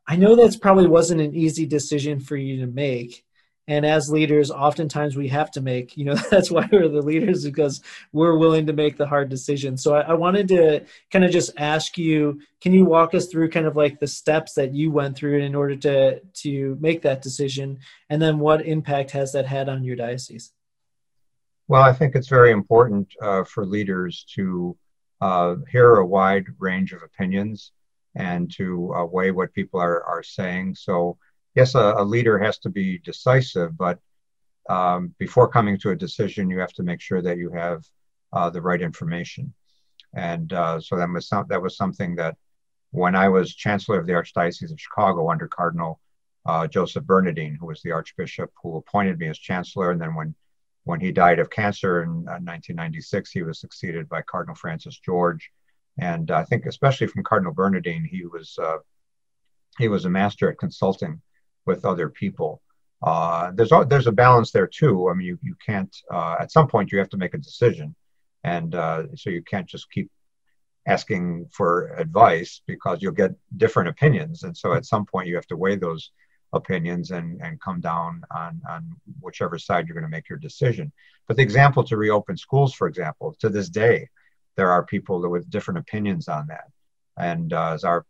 I 0.07 0.16
know 0.16 0.37
that's 0.37 0.57
probably 0.57 0.87
wasn't 0.87 1.20
an 1.20 1.35
easy 1.35 1.66
decision 1.66 2.20
for 2.20 2.37
you 2.37 2.61
to 2.61 2.66
make, 2.66 3.24
and 3.68 3.87
as 3.87 4.11
leaders 4.11 4.50
oftentimes 4.50 5.16
we 5.16 5.28
have 5.28 5.50
to 5.52 5.61
make 5.61 5.96
you 5.96 6.05
know 6.05 6.14
that's 6.31 6.50
why 6.50 6.68
we're 6.70 6.88
the 6.88 7.00
leaders 7.00 7.44
because 7.44 7.81
we're 8.12 8.37
willing 8.37 8.66
to 8.66 8.72
make 8.72 8.96
the 8.96 9.07
hard 9.07 9.28
decisions. 9.28 9.83
So 9.83 9.94
I, 9.94 10.00
I, 10.00 10.14
wanted 10.14 10.48
to 10.48 10.85
kind 11.11 11.24
of 11.24 11.31
just 11.31 11.52
ask 11.57 11.96
you 11.96 12.40
can 12.61 12.72
you 12.72 12.85
walk 12.85 13.14
us 13.14 13.26
through 13.26 13.50
kind 13.50 13.66
of 13.66 13.76
like 13.76 14.00
the 14.00 14.07
steps 14.07 14.55
that 14.55 14.74
you 14.74 14.90
went 14.90 15.16
through 15.16 15.38
in 15.38 15.55
order 15.55 15.76
to 15.76 16.20
to 16.20 16.76
make 16.81 17.02
that 17.02 17.22
decision? 17.22 17.78
And 18.11 18.20
then 18.20 18.38
what 18.38 18.66
impact 18.66 19.12
has 19.12 19.33
that 19.33 19.46
had 19.46 19.68
on 19.68 19.85
your 19.85 19.96
diocese? 19.96 20.52
Well 21.68 21.83
i 21.83 21.92
think 21.92 22.14
it's 22.14 22.28
very 22.28 22.50
important 22.50 23.09
uh, 23.22 23.44
for 23.44 23.64
leaders 23.64 24.26
to 24.35 24.76
uh, 25.26 25.54
hear 25.70 25.96
a 25.96 26.06
wide 26.06 26.46
range 26.58 26.92
of 26.92 27.02
opinions 27.02 27.72
and 28.14 28.52
to 28.58 28.92
uh, 28.94 29.04
weigh 29.04 29.30
what 29.30 29.54
people 29.54 29.80
are, 29.80 30.02
are 30.04 30.22
saying 30.22 30.74
so 30.74 31.16
yes, 31.54 31.74
a, 31.74 31.94
a 31.98 32.04
leader 32.04 32.38
has 32.38 32.58
to 32.58 32.70
be 32.70 32.98
decisive, 32.98 33.76
but 33.76 33.98
um, 34.68 35.14
before 35.18 35.48
coming 35.48 35.78
to 35.78 35.90
a 35.90 35.96
decision, 35.96 36.50
you 36.50 36.58
have 36.58 36.72
to 36.74 36.82
make 36.82 37.00
sure 37.00 37.22
that 37.22 37.38
you 37.38 37.50
have 37.50 37.85
uh, 38.32 38.48
the 38.50 38.62
right 38.62 38.80
information. 38.80 39.52
And 40.14 40.52
uh, 40.52 40.80
so 40.80 40.96
that 40.96 41.08
was 41.08 41.28
some, 41.28 41.46
that 41.48 41.62
was 41.62 41.76
something 41.76 42.14
that 42.16 42.37
when 42.90 43.14
I 43.16 43.28
was 43.28 43.54
Chancellor 43.54 43.98
of 43.98 44.06
the 44.06 44.12
Archdiocese 44.12 44.70
of 44.70 44.80
Chicago 44.80 45.30
under 45.30 45.48
Cardinal 45.48 46.00
uh, 46.44 46.66
Joseph 46.66 47.04
Bernardin, 47.04 47.56
who 47.58 47.66
was 47.66 47.80
the 47.82 47.92
Archbishop 47.92 48.50
who 48.62 48.76
appointed 48.76 49.18
me 49.18 49.28
as 49.28 49.38
Chancellor, 49.38 49.90
and 49.90 50.00
then 50.00 50.14
when 50.14 50.35
when 50.85 51.01
he 51.01 51.12
died 51.12 51.38
of 51.38 51.51
cancer 51.51 52.03
in 52.03 52.25
1996, 52.25 53.29
uh, 53.29 53.33
he 53.33 53.42
was 53.42 53.61
succeeded 53.61 54.09
by 54.09 54.23
Cardinal 54.23 54.57
Francis 54.57 54.99
George. 54.99 55.51
And 55.99 56.31
I 56.31 56.45
think, 56.45 56.66
especially 56.66 57.07
from 57.07 57.25
Cardinal 57.25 57.53
Bernardin, 57.53 58.05
he 58.05 58.25
was 58.25 58.59
uh, 58.61 58.79
he 59.79 59.88
was 59.88 60.05
a 60.05 60.11
master 60.11 60.51
at 60.51 60.59
consulting 60.59 61.21
with 61.66 61.85
other 61.85 62.09
people. 62.09 62.62
Uh, 63.03 63.51
there's 63.55 63.73
a, 63.73 63.85
there's 63.88 64.07
a 64.07 64.12
balance 64.12 64.53
there 64.53 64.66
too. 64.66 65.09
I 65.09 65.14
mean, 65.14 65.27
you 65.27 65.38
you 65.42 65.55
can't 65.64 65.95
uh, 66.11 66.37
at 66.40 66.51
some 66.51 66.66
point 66.66 66.90
you 66.90 66.99
have 66.99 67.11
to 67.11 67.16
make 67.16 67.35
a 67.35 67.38
decision, 67.38 67.95
and 68.42 68.75
uh, 68.75 69.05
so 69.16 69.31
you 69.31 69.42
can't 69.42 69.68
just 69.68 69.90
keep 69.90 70.11
asking 70.87 71.47
for 71.53 71.95
advice 71.95 72.62
because 72.66 73.03
you'll 73.03 73.12
get 73.12 73.33
different 73.57 73.88
opinions, 73.88 74.45
and 74.45 74.57
so 74.57 74.73
at 74.73 74.87
some 74.87 75.05
point 75.05 75.29
you 75.29 75.35
have 75.35 75.47
to 75.49 75.57
weigh 75.57 75.77
those 75.77 76.11
opinions 76.52 77.10
and 77.10 77.40
and 77.42 77.60
come 77.60 77.80
down 77.80 78.22
on 78.30 78.60
on 78.68 78.82
whichever 79.20 79.58
side 79.58 79.86
you're 79.86 79.94
going 79.94 80.10
to 80.10 80.16
make 80.16 80.28
your 80.28 80.38
decision. 80.38 80.92
But 81.26 81.36
the 81.36 81.42
example 81.42 81.82
to 81.84 81.96
reopen 81.96 82.36
schools, 82.36 82.74
for 82.74 82.88
example, 82.88 83.34
to 83.40 83.48
this 83.48 83.68
day, 83.70 84.08
there 84.56 84.70
are 84.70 84.84
people 84.84 85.16
with 85.30 85.50
different 85.50 85.78
opinions 85.78 86.28
on 86.28 86.46
that, 86.48 86.68
and 87.16 87.52
uh, 87.52 87.72
as 87.72 87.84
our 87.84 88.04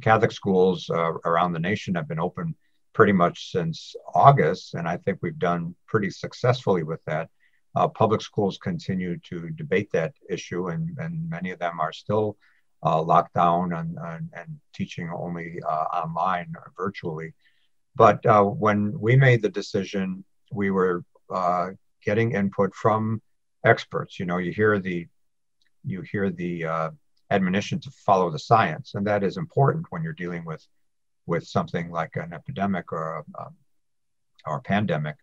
Catholic 0.00 0.32
schools 0.32 0.88
uh, 0.90 1.12
around 1.24 1.52
the 1.52 1.58
nation 1.70 1.94
have 1.96 2.08
been 2.08 2.20
open 2.20 2.54
pretty 2.94 3.12
much 3.12 3.52
since 3.52 3.94
August, 4.14 4.74
and 4.74 4.88
I 4.88 4.96
think 4.96 5.18
we've 5.20 5.38
done 5.38 5.74
pretty 5.86 6.10
successfully 6.10 6.82
with 6.82 7.02
that. 7.04 7.28
uh, 7.74 7.88
public 7.88 8.20
schools 8.20 8.58
continue 8.58 9.18
to 9.18 9.50
debate 9.50 9.90
that 9.92 10.14
issue, 10.28 10.68
and, 10.68 10.96
and 10.98 11.28
many 11.28 11.50
of 11.50 11.58
them 11.58 11.78
are 11.80 11.92
still 11.92 12.36
uh, 12.84 13.00
locked 13.02 13.34
down 13.34 13.72
and, 13.72 13.98
and, 14.00 14.30
and 14.34 14.60
teaching 14.74 15.10
only 15.14 15.60
uh, 15.66 15.84
online 16.02 16.52
or 16.56 16.72
virtually. 16.76 17.34
But 17.98 18.24
uh, 18.24 18.44
when 18.44 18.98
we 18.98 19.16
made 19.16 19.42
the 19.42 19.48
decision, 19.48 20.24
we 20.52 20.70
were 20.70 21.04
uh, 21.34 21.70
getting 22.04 22.32
input 22.32 22.72
from 22.74 23.20
experts. 23.64 24.20
You 24.20 24.26
know, 24.26 24.38
you 24.38 24.52
hear 24.52 24.78
the 24.78 25.08
you 25.84 26.02
hear 26.02 26.30
the 26.30 26.64
uh, 26.64 26.90
admonition 27.30 27.80
to 27.80 27.90
follow 27.90 28.30
the 28.30 28.38
science, 28.38 28.94
and 28.94 29.04
that 29.08 29.24
is 29.24 29.36
important 29.36 29.86
when 29.90 30.04
you're 30.04 30.12
dealing 30.12 30.44
with 30.44 30.64
with 31.26 31.44
something 31.44 31.90
like 31.90 32.14
an 32.14 32.32
epidemic 32.32 32.92
or 32.92 33.16
a, 33.16 33.42
um, 33.42 33.54
or 34.46 34.58
a 34.58 34.62
pandemic. 34.62 35.16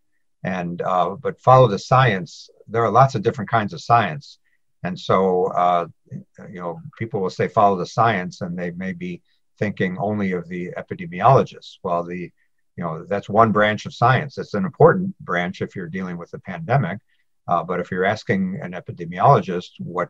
And 0.44 0.82
uh, 0.82 1.16
but 1.16 1.40
follow 1.40 1.70
the 1.70 1.80
science. 1.80 2.50
There 2.68 2.84
are 2.84 2.92
lots 2.92 3.16
of 3.16 3.24
different 3.24 3.50
kinds 3.50 3.72
of 3.72 3.82
science, 3.82 4.38
and 4.84 5.00
so 5.00 5.46
uh, 5.46 5.86
you 6.12 6.60
know 6.60 6.82
people 7.00 7.22
will 7.22 7.30
say 7.30 7.48
follow 7.48 7.78
the 7.78 7.86
science, 7.86 8.42
and 8.42 8.60
they 8.60 8.72
may 8.72 8.92
be 8.92 9.22
thinking 9.58 9.98
only 9.98 10.34
of 10.34 10.50
the 10.50 10.72
epidemiologists. 10.78 11.78
Well, 11.82 12.04
the 12.04 12.32
you 12.76 12.84
know 12.84 13.06
that's 13.06 13.30
one 13.30 13.52
branch 13.52 13.86
of 13.86 13.94
science. 13.94 14.38
It's 14.38 14.54
an 14.54 14.66
important 14.66 15.18
branch 15.20 15.62
if 15.62 15.76
you're 15.76 15.88
dealing 15.88 16.18
with 16.18 16.34
a 16.34 16.40
pandemic. 16.40 17.00
Uh, 17.48 17.64
but 17.64 17.80
if 17.80 17.92
you're 17.92 18.06
asking 18.06 18.60
an 18.62 18.72
epidemiologist 18.72 19.70
what 19.80 20.10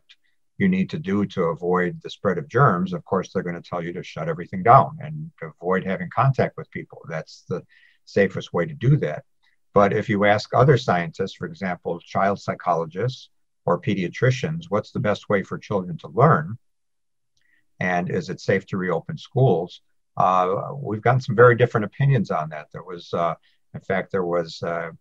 you 0.58 0.70
need 0.70 0.90
to 0.90 1.00
do 1.00 1.26
to 1.26 1.44
avoid 1.46 2.00
the 2.02 2.10
spread 2.10 2.38
of 2.38 2.48
germs, 2.48 2.94
of 2.94 3.04
course, 3.04 3.32
they're 3.32 3.44
going 3.44 3.62
to 3.62 3.70
tell 3.70 3.84
you 3.84 3.92
to 3.92 4.04
shut 4.04 4.30
everything 4.30 4.64
down 4.64 4.98
and 5.02 5.30
avoid 5.42 5.84
having 5.84 6.10
contact 6.10 6.56
with 6.56 6.72
people. 6.72 7.02
That's 7.10 7.44
the 7.50 7.62
safest 8.06 8.54
way 8.54 8.66
to 8.66 8.74
do 8.74 8.96
that. 8.98 9.26
But 9.74 9.92
if 9.92 10.08
you 10.08 10.24
ask 10.24 10.54
other 10.54 10.78
scientists, 10.78 11.36
for 11.36 11.46
example, 11.46 12.00
child 12.00 12.40
psychologists 12.40 13.30
or 13.66 13.82
pediatricians, 13.82 14.66
what's 14.70 14.92
the 14.92 15.02
best 15.02 15.28
way 15.28 15.44
for 15.44 15.58
children 15.58 15.98
to 15.98 16.08
learn? 16.08 16.58
And 17.82 18.10
is 18.10 18.30
it 18.30 18.40
safe 18.40 18.66
to 18.68 18.78
reopen 18.78 19.18
schools? 19.18 19.82
Uh, 20.18 20.74
we've 20.76 21.02
gotten 21.02 21.22
some 21.22 21.36
very 21.36 21.56
different 21.56 21.86
opinions 21.86 22.32
on 22.32 22.50
that. 22.50 22.68
There 22.72 22.84
was, 22.84 23.14
uh, 23.14 23.36
in 23.74 23.82
fact, 23.82 24.12
there 24.12 24.26
was 24.26 24.62
uh, 24.64 24.92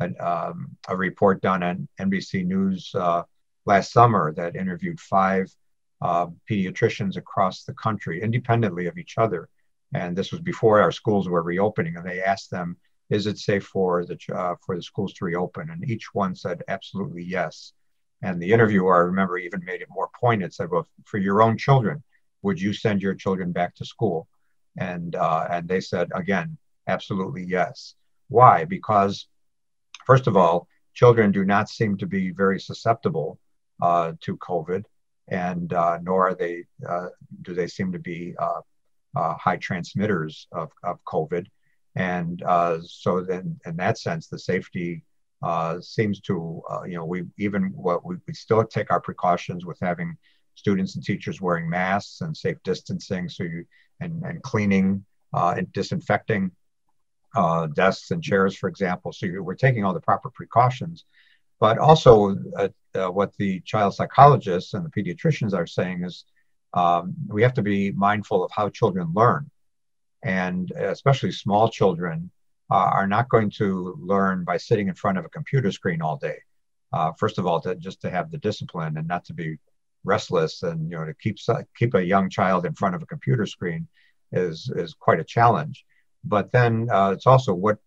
an, 0.00 0.16
um, 0.20 0.76
a 0.88 0.96
report 0.96 1.40
done 1.40 1.62
on 1.62 1.88
NBC 2.00 2.44
News 2.44 2.90
uh, 2.94 3.22
last 3.64 3.92
summer 3.92 4.32
that 4.34 4.56
interviewed 4.56 4.98
five 5.00 5.54
uh, 6.02 6.26
pediatricians 6.50 7.16
across 7.16 7.64
the 7.64 7.74
country, 7.74 8.22
independently 8.22 8.86
of 8.86 8.98
each 8.98 9.18
other. 9.18 9.48
And 9.94 10.16
this 10.16 10.32
was 10.32 10.40
before 10.40 10.80
our 10.80 10.92
schools 10.92 11.28
were 11.28 11.42
reopening, 11.42 11.96
and 11.96 12.04
they 12.04 12.20
asked 12.20 12.50
them, 12.50 12.76
"Is 13.08 13.26
it 13.26 13.38
safe 13.38 13.64
for 13.64 14.04
the 14.04 14.18
uh, 14.34 14.56
for 14.64 14.76
the 14.76 14.82
schools 14.82 15.12
to 15.14 15.24
reopen?" 15.24 15.70
And 15.70 15.88
each 15.88 16.12
one 16.12 16.34
said, 16.34 16.64
"Absolutely 16.68 17.22
yes." 17.22 17.72
And 18.22 18.42
the 18.42 18.52
interviewer, 18.52 18.96
I 18.96 18.98
remember, 18.98 19.38
even 19.38 19.64
made 19.64 19.80
it 19.80 19.88
more 19.88 20.10
pointed. 20.20 20.52
Said, 20.52 20.70
"Well, 20.70 20.86
for 21.04 21.18
your 21.18 21.40
own 21.40 21.56
children, 21.56 22.02
would 22.42 22.60
you 22.60 22.72
send 22.72 23.00
your 23.00 23.14
children 23.14 23.52
back 23.52 23.74
to 23.76 23.84
school?" 23.84 24.26
And 24.78 25.14
uh, 25.14 25.46
and 25.50 25.68
they 25.68 25.80
said 25.80 26.10
again, 26.14 26.56
absolutely 26.86 27.44
yes. 27.44 27.94
Why? 28.28 28.64
Because 28.64 29.28
first 30.06 30.26
of 30.26 30.36
all, 30.36 30.68
children 30.94 31.32
do 31.32 31.44
not 31.44 31.68
seem 31.68 31.96
to 31.98 32.06
be 32.06 32.30
very 32.30 32.60
susceptible 32.60 33.38
uh, 33.80 34.12
to 34.20 34.36
COVID, 34.38 34.84
and 35.28 35.72
uh, 35.72 35.98
nor 36.02 36.28
are 36.28 36.34
they 36.34 36.64
uh, 36.88 37.08
do 37.42 37.54
they 37.54 37.66
seem 37.66 37.92
to 37.92 37.98
be 37.98 38.34
uh, 38.38 38.60
uh, 39.16 39.34
high 39.34 39.56
transmitters 39.56 40.46
of, 40.52 40.70
of 40.82 40.98
COVID. 41.04 41.46
And 41.94 42.42
so 42.84 43.22
then, 43.22 43.58
in 43.64 43.76
that 43.76 43.98
sense, 43.98 44.28
the 44.28 44.38
safety 44.38 45.02
seems 45.80 46.20
to 46.20 46.62
you 46.86 46.96
know 46.96 47.04
we 47.04 47.24
even 47.38 47.72
what 47.74 48.04
we, 48.04 48.16
we 48.26 48.34
still 48.34 48.64
take 48.64 48.90
our 48.90 49.00
precautions 49.00 49.64
with 49.64 49.78
having 49.80 50.16
students 50.54 50.96
and 50.96 51.04
teachers 51.04 51.40
wearing 51.40 51.68
masks 51.68 52.22
and 52.22 52.36
safe 52.36 52.56
distancing 52.64 53.28
so 53.28 53.44
you 53.44 53.64
and, 54.00 54.22
and 54.24 54.42
cleaning 54.42 55.04
uh, 55.32 55.54
and 55.56 55.72
disinfecting 55.72 56.50
uh, 57.34 57.66
desks 57.66 58.10
and 58.10 58.22
chairs, 58.22 58.56
for 58.56 58.68
example. 58.68 59.12
So 59.12 59.26
we're 59.40 59.54
taking 59.54 59.84
all 59.84 59.94
the 59.94 60.00
proper 60.00 60.30
precautions. 60.30 61.04
But 61.58 61.78
also, 61.78 62.36
uh, 62.56 62.68
uh, 62.94 63.08
what 63.10 63.34
the 63.36 63.60
child 63.60 63.94
psychologists 63.94 64.74
and 64.74 64.84
the 64.84 64.90
pediatricians 64.90 65.54
are 65.54 65.66
saying 65.66 66.04
is 66.04 66.24
um, 66.74 67.14
we 67.28 67.42
have 67.42 67.54
to 67.54 67.62
be 67.62 67.92
mindful 67.92 68.44
of 68.44 68.50
how 68.52 68.68
children 68.68 69.12
learn. 69.14 69.50
And 70.22 70.70
especially 70.72 71.32
small 71.32 71.68
children 71.68 72.30
uh, 72.70 72.74
are 72.74 73.06
not 73.06 73.28
going 73.28 73.50
to 73.58 73.96
learn 74.00 74.44
by 74.44 74.56
sitting 74.56 74.88
in 74.88 74.94
front 74.94 75.18
of 75.18 75.24
a 75.24 75.28
computer 75.30 75.70
screen 75.72 76.02
all 76.02 76.16
day. 76.16 76.38
Uh, 76.92 77.12
first 77.18 77.38
of 77.38 77.46
all, 77.46 77.60
to, 77.60 77.74
just 77.76 78.00
to 78.02 78.10
have 78.10 78.30
the 78.30 78.38
discipline 78.38 78.96
and 78.96 79.06
not 79.06 79.24
to 79.26 79.34
be 79.34 79.56
restless 80.06 80.62
and 80.62 80.90
you 80.90 80.96
know 80.96 81.04
to 81.04 81.14
keep 81.14 81.36
keep 81.76 81.94
a 81.94 82.04
young 82.04 82.30
child 82.30 82.64
in 82.64 82.74
front 82.74 82.94
of 82.94 83.02
a 83.02 83.06
computer 83.06 83.46
screen 83.46 83.86
is 84.32 84.70
is 84.74 84.94
quite 84.94 85.20
a 85.20 85.24
challenge. 85.24 85.84
But 86.24 86.50
then 86.52 86.88
uh, 86.90 87.10
it's 87.10 87.26
also 87.26 87.52
what 87.54 87.78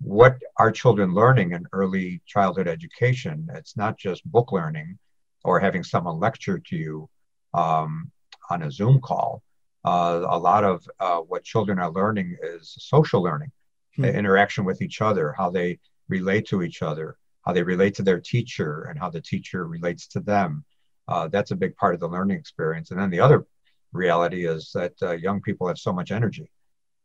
what 0.00 0.36
are 0.56 0.70
children 0.70 1.12
learning 1.12 1.52
in 1.52 1.66
early 1.72 2.20
childhood 2.26 2.68
education? 2.68 3.48
It's 3.54 3.76
not 3.76 3.98
just 3.98 4.30
book 4.30 4.52
learning 4.52 4.98
or 5.44 5.58
having 5.60 5.82
someone 5.82 6.18
lecture 6.18 6.58
to 6.58 6.76
you 6.76 7.08
um, 7.54 8.10
on 8.50 8.62
a 8.62 8.70
Zoom 8.70 9.00
call. 9.00 9.42
Uh, 9.84 10.26
a 10.28 10.38
lot 10.38 10.64
of 10.64 10.86
uh, 11.00 11.18
what 11.18 11.44
children 11.44 11.78
are 11.78 11.90
learning 11.90 12.36
is 12.42 12.76
social 12.78 13.22
learning, 13.22 13.50
hmm. 13.96 14.04
interaction 14.04 14.64
with 14.64 14.82
each 14.82 15.00
other, 15.00 15.34
how 15.36 15.50
they 15.50 15.78
relate 16.08 16.46
to 16.48 16.62
each 16.62 16.82
other, 16.82 17.16
how 17.44 17.52
they 17.52 17.62
relate 17.62 17.94
to 17.94 18.02
their 18.02 18.20
teacher, 18.20 18.82
and 18.84 18.98
how 18.98 19.08
the 19.10 19.20
teacher 19.20 19.66
relates 19.66 20.06
to 20.08 20.20
them. 20.20 20.64
Uh, 21.08 21.26
that's 21.28 21.50
a 21.50 21.56
big 21.56 21.74
part 21.76 21.94
of 21.94 22.00
the 22.00 22.08
learning 22.08 22.38
experience. 22.38 22.90
And 22.90 23.00
then 23.00 23.10
the 23.10 23.20
other 23.20 23.46
reality 23.92 24.46
is 24.46 24.70
that 24.74 24.92
uh, 25.02 25.12
young 25.12 25.40
people 25.40 25.66
have 25.66 25.78
so 25.78 25.92
much 25.92 26.12
energy 26.12 26.50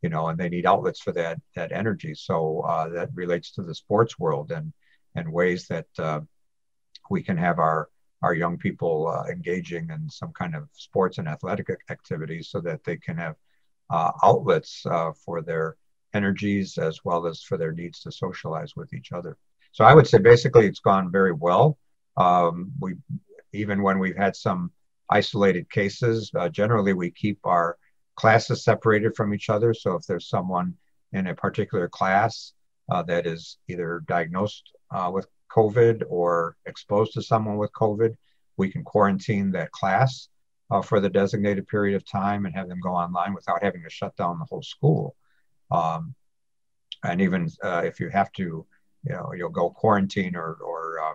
you 0.04 0.10
know, 0.10 0.28
and 0.28 0.38
they 0.38 0.50
need 0.50 0.66
outlets 0.66 1.00
for 1.00 1.12
that 1.12 1.40
that 1.56 1.72
energy. 1.72 2.14
So 2.14 2.60
uh, 2.60 2.90
that 2.90 3.08
relates 3.14 3.52
to 3.52 3.62
the 3.62 3.74
sports 3.74 4.18
world 4.18 4.52
and 4.52 4.70
and 5.14 5.32
ways 5.32 5.66
that 5.68 5.86
uh, 5.98 6.20
we 7.08 7.22
can 7.22 7.38
have 7.38 7.58
our 7.58 7.88
our 8.20 8.34
young 8.34 8.58
people 8.58 9.08
uh, 9.08 9.24
engaging 9.30 9.88
in 9.88 10.10
some 10.10 10.32
kind 10.34 10.54
of 10.54 10.68
sports 10.74 11.16
and 11.16 11.26
athletic 11.26 11.68
activities 11.88 12.50
so 12.50 12.60
that 12.60 12.84
they 12.84 12.98
can 12.98 13.16
have 13.16 13.36
outlets 14.22 14.86
for 15.24 15.40
their 15.40 15.76
energies 16.12 16.76
as 16.76 17.02
well 17.02 17.26
as 17.26 17.42
for 17.42 17.56
their 17.56 17.72
needs 17.72 18.00
to 18.00 18.12
socialize 18.12 18.76
with 18.76 18.92
each 18.92 19.10
other. 19.12 19.38
So 19.72 19.86
I 19.86 19.94
would 19.94 20.06
say 20.06 20.18
basically 20.18 20.66
it's 20.66 20.80
gone 20.80 21.10
very 21.10 21.32
well. 21.32 21.78
Um, 22.18 22.72
we 22.78 22.96
even 23.54 23.82
when 23.82 23.98
we've 23.98 24.16
had 24.16 24.36
some 24.36 24.70
isolated 25.10 25.70
cases, 25.70 26.30
uh, 26.34 26.48
generally 26.48 26.92
we 26.92 27.10
keep 27.10 27.38
our 27.44 27.76
classes 28.16 28.64
separated 28.64 29.14
from 29.16 29.34
each 29.34 29.48
other. 29.48 29.74
So 29.74 29.94
if 29.94 30.06
there's 30.06 30.28
someone 30.28 30.74
in 31.12 31.26
a 31.28 31.34
particular 31.34 31.88
class 31.88 32.52
uh, 32.90 33.02
that 33.04 33.26
is 33.26 33.58
either 33.68 34.02
diagnosed 34.06 34.70
uh, 34.90 35.10
with 35.12 35.26
COVID 35.50 36.02
or 36.08 36.56
exposed 36.66 37.12
to 37.14 37.22
someone 37.22 37.56
with 37.56 37.72
COVID, 37.72 38.14
we 38.56 38.70
can 38.70 38.84
quarantine 38.84 39.50
that 39.52 39.72
class 39.72 40.28
uh, 40.70 40.82
for 40.82 41.00
the 41.00 41.08
designated 41.08 41.66
period 41.66 41.96
of 41.96 42.04
time 42.04 42.46
and 42.46 42.54
have 42.54 42.68
them 42.68 42.80
go 42.80 42.90
online 42.90 43.34
without 43.34 43.62
having 43.62 43.82
to 43.82 43.90
shut 43.90 44.16
down 44.16 44.38
the 44.38 44.44
whole 44.44 44.62
school. 44.62 45.16
Um, 45.70 46.14
and 47.04 47.20
even 47.20 47.48
uh, 47.62 47.82
if 47.84 48.00
you 48.00 48.08
have 48.08 48.32
to, 48.32 48.42
you 48.42 49.12
know, 49.12 49.32
you'll 49.36 49.50
go 49.50 49.70
quarantine 49.70 50.34
or 50.34 50.54
or 50.54 50.98
uh, 51.00 51.14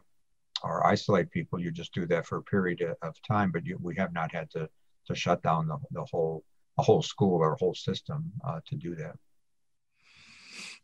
or 0.64 0.86
isolate 0.86 1.32
people, 1.32 1.60
you 1.60 1.72
just 1.72 1.94
do 1.94 2.06
that 2.08 2.26
for 2.26 2.38
a 2.38 2.44
period 2.44 2.82
of 3.02 3.22
time. 3.24 3.52
But 3.52 3.66
you, 3.66 3.78
we 3.82 3.96
have 3.96 4.14
not 4.14 4.32
had 4.34 4.50
to 4.52 4.70
to 5.08 5.16
shut 5.16 5.42
down 5.42 5.68
the, 5.68 5.78
the 5.92 6.06
whole 6.06 6.44
a 6.78 6.84
whole 6.84 7.02
school 7.02 7.40
or 7.42 7.54
a 7.54 7.58
whole 7.58 7.76
system 7.76 8.32
uh, 8.48 8.60
to 8.68 8.76
do 8.76 8.96
that. 8.96 9.16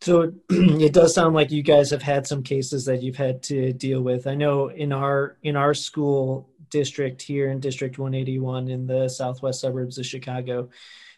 So 0.01 0.33
it 0.49 0.93
does 0.93 1.13
sound 1.13 1.35
like 1.35 1.51
you 1.51 1.63
guys 1.63 1.89
have 1.91 2.01
had 2.01 2.27
some 2.27 2.43
cases 2.43 2.85
that 2.85 3.01
you've 3.01 3.15
had 3.15 3.41
to 3.43 3.73
deal 3.73 4.01
with. 4.01 4.27
I 4.27 4.35
know 4.35 4.69
in 4.69 4.91
our 4.91 5.37
in 5.41 5.55
our 5.55 5.73
school 5.73 6.49
district 6.69 7.21
here 7.21 7.49
in 7.51 7.59
District 7.59 7.97
181 7.97 8.69
in 8.69 8.87
the 8.87 9.07
southwest 9.07 9.61
suburbs 9.61 9.97
of 9.97 10.05
Chicago, 10.05 10.69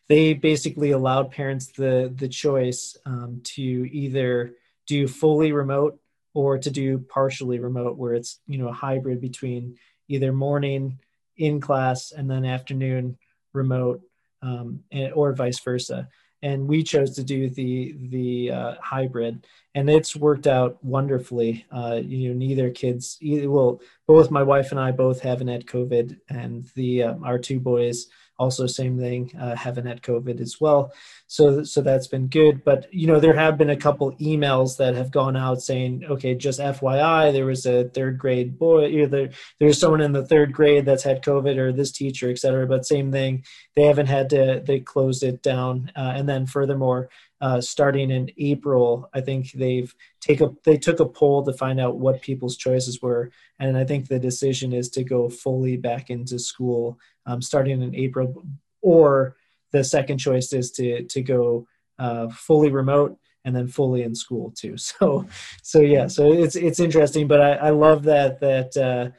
they 0.08 0.34
basically 0.34 0.91
allowed 0.91 1.32
parents 1.32 1.67
the 1.67 2.13
the 2.15 2.28
choice 2.28 2.98
um, 3.06 3.41
to 3.43 3.63
either 3.63 4.54
do 4.86 5.08
fully 5.08 5.52
remote 5.52 6.00
or 6.38 6.60
to 6.60 6.69
do 6.69 7.00
partially 7.00 7.58
remote, 7.58 7.97
where 7.97 8.13
it's 8.13 8.39
you 8.45 8.60
know 8.60 8.67
a 8.67 8.80
hybrid 8.86 9.19
between 9.19 9.76
either 10.08 10.32
morning 10.32 11.00
in 11.36 11.60
class 11.60 12.12
and 12.12 12.30
then 12.30 12.45
afternoon 12.45 13.17
remote 13.54 14.02
um, 14.43 14.84
or 15.15 15.34
vice 15.34 15.60
versa. 15.60 16.08
And 16.43 16.67
we 16.67 16.84
chose 16.84 17.15
to 17.15 17.23
do 17.23 17.50
the 17.50 17.95
the 18.10 18.52
uh, 18.52 18.76
hybrid, 18.80 19.47
and 19.73 19.89
it's 19.89 20.15
worked 20.15 20.45
out 20.45 20.78
wonderfully. 20.84 21.65
Uh, 21.71 22.00
you 22.04 22.30
know, 22.30 22.36
neither 22.36 22.69
kids, 22.69 23.17
either, 23.19 23.50
well, 23.50 23.82
both 24.06 24.30
my 24.30 24.43
wife 24.43 24.69
and 24.69 24.80
I 24.80 24.91
both 24.91 25.21
haven't 25.21 25.47
had 25.47 25.65
COVID, 25.65 26.19
and 26.30 26.65
the 26.76 27.02
um, 27.02 27.23
our 27.23 27.39
two 27.39 27.60
boys 27.60 28.06
also 28.39 28.67
same 28.67 29.00
thing 29.00 29.32
uh, 29.39 29.56
haven't 29.56 29.86
had 29.86 30.02
covid 30.02 30.39
as 30.39 30.60
well. 30.62 30.93
So 31.28 31.63
so 31.63 31.82
that's 31.82 32.08
been 32.08 32.28
good. 32.28 32.63
But 32.63 32.88
you 32.93 33.08
know 33.08 33.19
there 33.19 33.36
have 33.36 33.58
been 33.58 33.69
a 33.69 33.76
couple 33.76 34.15
emails 34.17 34.78
that 34.78 34.95
have 34.95 35.12
gone 35.12 35.36
out 35.36 35.62
saying 35.62 36.06
okay 36.10 36.36
just 36.36 36.60
fyi 36.60 37.34
there 37.34 37.45
was 37.45 37.65
a 37.65 37.89
third 37.89 38.17
grade 38.17 38.58
boy 38.58 38.88
either 38.88 39.30
there's 39.60 39.80
someone 39.80 40.02
in 40.02 40.13
the 40.13 40.26
third 40.26 40.54
grade 40.54 40.86
that's 40.86 41.04
had 41.04 41.23
covid 41.23 41.58
or 41.58 41.71
this 41.71 41.91
teacher 41.91 42.30
et 42.30 42.39
cetera. 42.39 42.67
But 42.67 42.86
same 42.86 43.12
thing 43.12 43.43
they 43.76 43.84
haven't 43.84 44.08
had 44.08 44.30
to 44.32 44.62
they 44.65 44.80
closed 44.80 45.23
it 45.23 45.41
down. 45.41 45.91
Uh, 45.95 46.13
and 46.15 46.28
then 46.30 46.45
furthermore 46.45 47.10
uh, 47.39 47.62
starting 47.62 48.10
in 48.10 48.32
April, 48.38 49.10
I 49.13 49.21
think 49.21 49.52
they've 49.52 49.93
take 50.21 50.41
a 50.41 50.52
they 50.65 50.78
took 50.78 51.00
a 51.00 51.06
poll 51.06 51.43
to 51.45 51.54
find 51.54 51.80
out 51.80 51.97
what 51.97 52.21
people's 52.21 52.58
choices 52.58 53.02
were, 53.02 53.32
and 53.60 53.78
I 53.78 53.86
think 53.86 54.08
the 54.08 54.19
decision 54.19 54.73
is 54.73 54.89
to 54.91 55.04
go 55.04 55.30
fully 55.30 55.78
back 55.78 56.10
into 56.10 56.39
school 56.39 57.00
um, 57.28 57.41
starting 57.41 57.82
in 57.82 57.95
April, 57.95 58.43
or 58.82 59.36
the 59.71 59.84
second 59.84 60.17
choice 60.17 60.52
is 60.54 60.71
to 60.71 61.04
to 61.04 61.21
go 61.21 61.67
uh, 62.00 62.30
fully 62.30 62.71
remote 62.71 63.17
and 63.45 63.56
then 63.56 63.67
fully 63.67 64.04
in 64.04 64.13
school 64.15 64.52
too. 64.52 64.76
So, 65.00 65.26
so 65.62 65.82
yeah, 65.82 66.08
so 66.08 66.34
it's 66.34 66.56
it's 66.56 66.80
interesting, 66.80 67.28
but 67.28 67.41
I, 67.41 67.54
I 67.54 67.69
love 67.69 68.04
that 68.04 68.39
that 68.39 68.76
uh, 68.78 69.12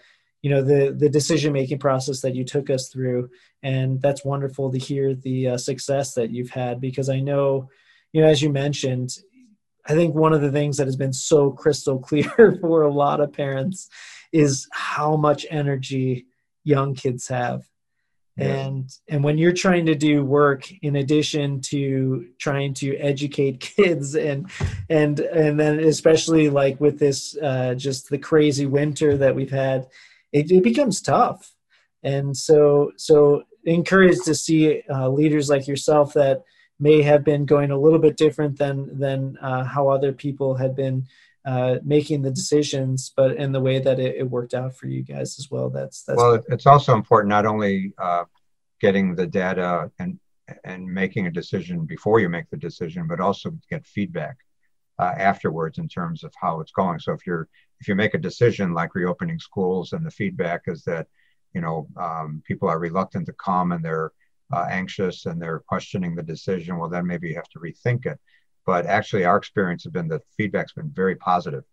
you 0.42 0.50
know 0.50 0.62
the 0.62 0.94
the 0.96 1.08
decision 1.08 1.52
making 1.52 1.78
process 1.78 2.20
that 2.22 2.34
you 2.34 2.44
took 2.44 2.68
us 2.68 2.88
through, 2.88 3.30
and 3.62 4.02
that's 4.02 4.24
wonderful 4.24 4.72
to 4.72 4.78
hear 4.78 5.14
the 5.14 5.48
uh, 5.50 5.58
success 5.58 6.14
that 6.14 6.30
you've 6.30 6.50
had 6.50 6.80
because 6.80 7.08
I 7.08 7.20
know 7.20 7.68
you 8.12 8.22
know, 8.22 8.28
as 8.28 8.42
you 8.42 8.50
mentioned, 8.50 9.10
I 9.86 9.94
think 9.94 10.14
one 10.14 10.32
of 10.32 10.42
the 10.42 10.52
things 10.52 10.76
that 10.76 10.86
has 10.86 10.96
been 10.96 11.12
so 11.12 11.50
crystal 11.50 11.98
clear 12.08 12.58
for 12.60 12.82
a 12.82 12.92
lot 12.92 13.20
of 13.20 13.32
parents 13.32 13.88
is 14.32 14.68
how 14.72 15.16
much 15.16 15.46
energy 15.50 16.26
young 16.64 16.94
kids 16.94 17.28
have. 17.28 17.68
And 18.40 18.88
and 19.08 19.24
when 19.24 19.36
you're 19.36 19.52
trying 19.52 19.86
to 19.86 19.96
do 19.96 20.24
work 20.24 20.70
in 20.82 20.94
addition 20.94 21.60
to 21.62 22.28
trying 22.38 22.72
to 22.74 22.96
educate 22.98 23.58
kids 23.76 24.14
and 24.14 24.48
and 24.88 25.18
and 25.18 25.58
then 25.58 25.80
especially 25.80 26.48
like 26.48 26.80
with 26.80 27.00
this 27.00 27.36
uh, 27.42 27.74
just 27.74 28.10
the 28.10 28.18
crazy 28.18 28.64
winter 28.64 29.16
that 29.16 29.34
we've 29.34 29.50
had, 29.50 29.88
it, 30.32 30.52
it 30.52 30.62
becomes 30.62 31.02
tough. 31.02 31.52
And 32.04 32.36
so 32.36 32.92
so 32.96 33.42
encouraged 33.64 34.24
to 34.26 34.36
see 34.36 34.82
uh, 34.88 35.08
leaders 35.08 35.50
like 35.50 35.66
yourself 35.66 36.14
that 36.14 36.44
may 36.80 37.02
have 37.02 37.24
been 37.24 37.44
going 37.44 37.70
a 37.70 37.78
little 37.78 37.98
bit 37.98 38.16
different 38.16 38.58
than 38.58 38.98
than 38.98 39.36
uh, 39.38 39.64
how 39.64 39.88
other 39.88 40.12
people 40.12 40.54
had 40.54 40.74
been 40.76 41.06
uh, 41.44 41.78
making 41.82 42.22
the 42.22 42.30
decisions, 42.30 43.12
but 43.16 43.36
in 43.36 43.52
the 43.52 43.60
way 43.60 43.78
that 43.78 43.98
it, 43.98 44.16
it, 44.16 44.30
worked 44.30 44.54
out 44.54 44.76
for 44.76 44.86
you 44.86 45.02
guys 45.02 45.38
as 45.38 45.50
well. 45.50 45.70
That's 45.70 46.02
that's 46.02 46.18
well. 46.18 46.42
It's 46.48 46.66
also 46.66 46.94
important 46.94 47.30
not 47.30 47.46
only 47.46 47.92
uh, 47.98 48.24
getting 48.80 49.14
the 49.14 49.26
data 49.26 49.90
and 49.98 50.18
and 50.64 50.86
making 50.86 51.26
a 51.26 51.30
decision 51.30 51.84
before 51.84 52.20
you 52.20 52.28
make 52.28 52.48
the 52.50 52.56
decision, 52.56 53.06
but 53.06 53.20
also 53.20 53.52
get 53.70 53.86
feedback 53.86 54.36
uh, 54.98 55.14
afterwards 55.16 55.78
in 55.78 55.88
terms 55.88 56.24
of 56.24 56.32
how 56.40 56.60
it's 56.60 56.72
going. 56.72 56.98
So 56.98 57.12
if 57.12 57.26
you're 57.26 57.48
if 57.80 57.88
you 57.88 57.94
make 57.94 58.14
a 58.14 58.18
decision 58.18 58.74
like 58.74 58.94
reopening 58.94 59.38
schools 59.38 59.92
and 59.92 60.04
the 60.04 60.10
feedback 60.10 60.62
is 60.66 60.82
that 60.84 61.06
you 61.54 61.60
know 61.60 61.88
um, 61.96 62.42
people 62.46 62.68
are 62.68 62.78
reluctant 62.78 63.26
to 63.26 63.32
come 63.32 63.72
and 63.72 63.84
they're 63.84 64.12
uh, 64.52 64.66
anxious 64.70 65.26
and 65.26 65.40
they're 65.40 65.60
questioning 65.60 66.14
the 66.14 66.22
decision, 66.22 66.78
well, 66.78 66.88
then 66.88 67.06
maybe 67.06 67.28
you 67.28 67.34
have 67.34 67.48
to 67.50 67.58
rethink 67.58 68.06
it. 68.06 68.18
But 68.66 68.86
actually, 68.86 69.24
our 69.24 69.36
experience 69.36 69.84
has 69.84 69.92
been 69.92 70.08
that 70.08 70.22
feedback's 70.36 70.72
been 70.72 70.90
very 70.90 71.16
positive. 71.16 71.64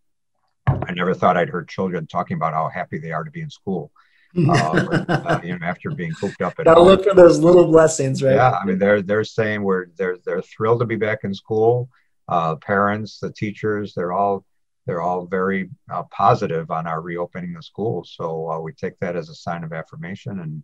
I 0.68 0.94
never 0.94 1.14
thought 1.14 1.38
I'd 1.38 1.50
heard 1.50 1.68
children 1.68 2.08
talking 2.08 2.36
about 2.36 2.54
how 2.54 2.70
happy 2.70 2.98
they 2.98 3.12
are 3.12 3.24
to 3.24 3.32
be 3.32 3.42
in 3.42 3.50
school. 3.50 3.92
uh, 4.38 5.06
uh, 5.10 5.40
you 5.44 5.58
know, 5.58 5.66
after 5.66 5.92
being 5.92 6.12
cooped 6.14 6.42
up 6.42 6.54
at 6.60 6.66
Gotta 6.66 6.80
home. 6.80 6.88
look 6.88 7.04
for 7.04 7.14
those 7.14 7.40
little 7.40 7.68
blessings, 7.68 8.22
right? 8.22 8.36
Yeah, 8.36 8.52
I 8.52 8.66
mean, 8.66 8.78
they're 8.78 9.02
they're 9.02 9.24
saying 9.24 9.64
we're 9.64 9.88
they're 9.98 10.18
they're 10.26 10.42
thrilled 10.42 10.82
to 10.82 10.86
be 10.86 10.96
back 10.96 11.20
in 11.24 11.34
school. 11.34 11.90
Uh, 12.28 12.56
parents, 12.56 13.20
the 13.20 13.32
teachers, 13.32 13.94
they're 13.94 14.12
all 14.12 14.46
they're 14.86 15.02
all 15.02 15.26
very 15.26 15.70
uh, 15.92 16.04
positive 16.12 16.70
on 16.70 16.86
our 16.86 17.02
reopening 17.02 17.54
the 17.54 17.64
schools. 17.64 18.14
So 18.16 18.50
uh, 18.52 18.60
we 18.60 18.74
take 18.74 19.00
that 19.00 19.16
as 19.16 19.30
a 19.30 19.36
sign 19.36 19.64
of 19.64 19.74
affirmation, 19.74 20.40
and 20.40 20.64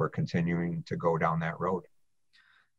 we're 0.00 0.08
continuing 0.08 0.82
to 0.86 0.96
go 0.96 1.18
down 1.18 1.38
that 1.40 1.60
road. 1.60 1.84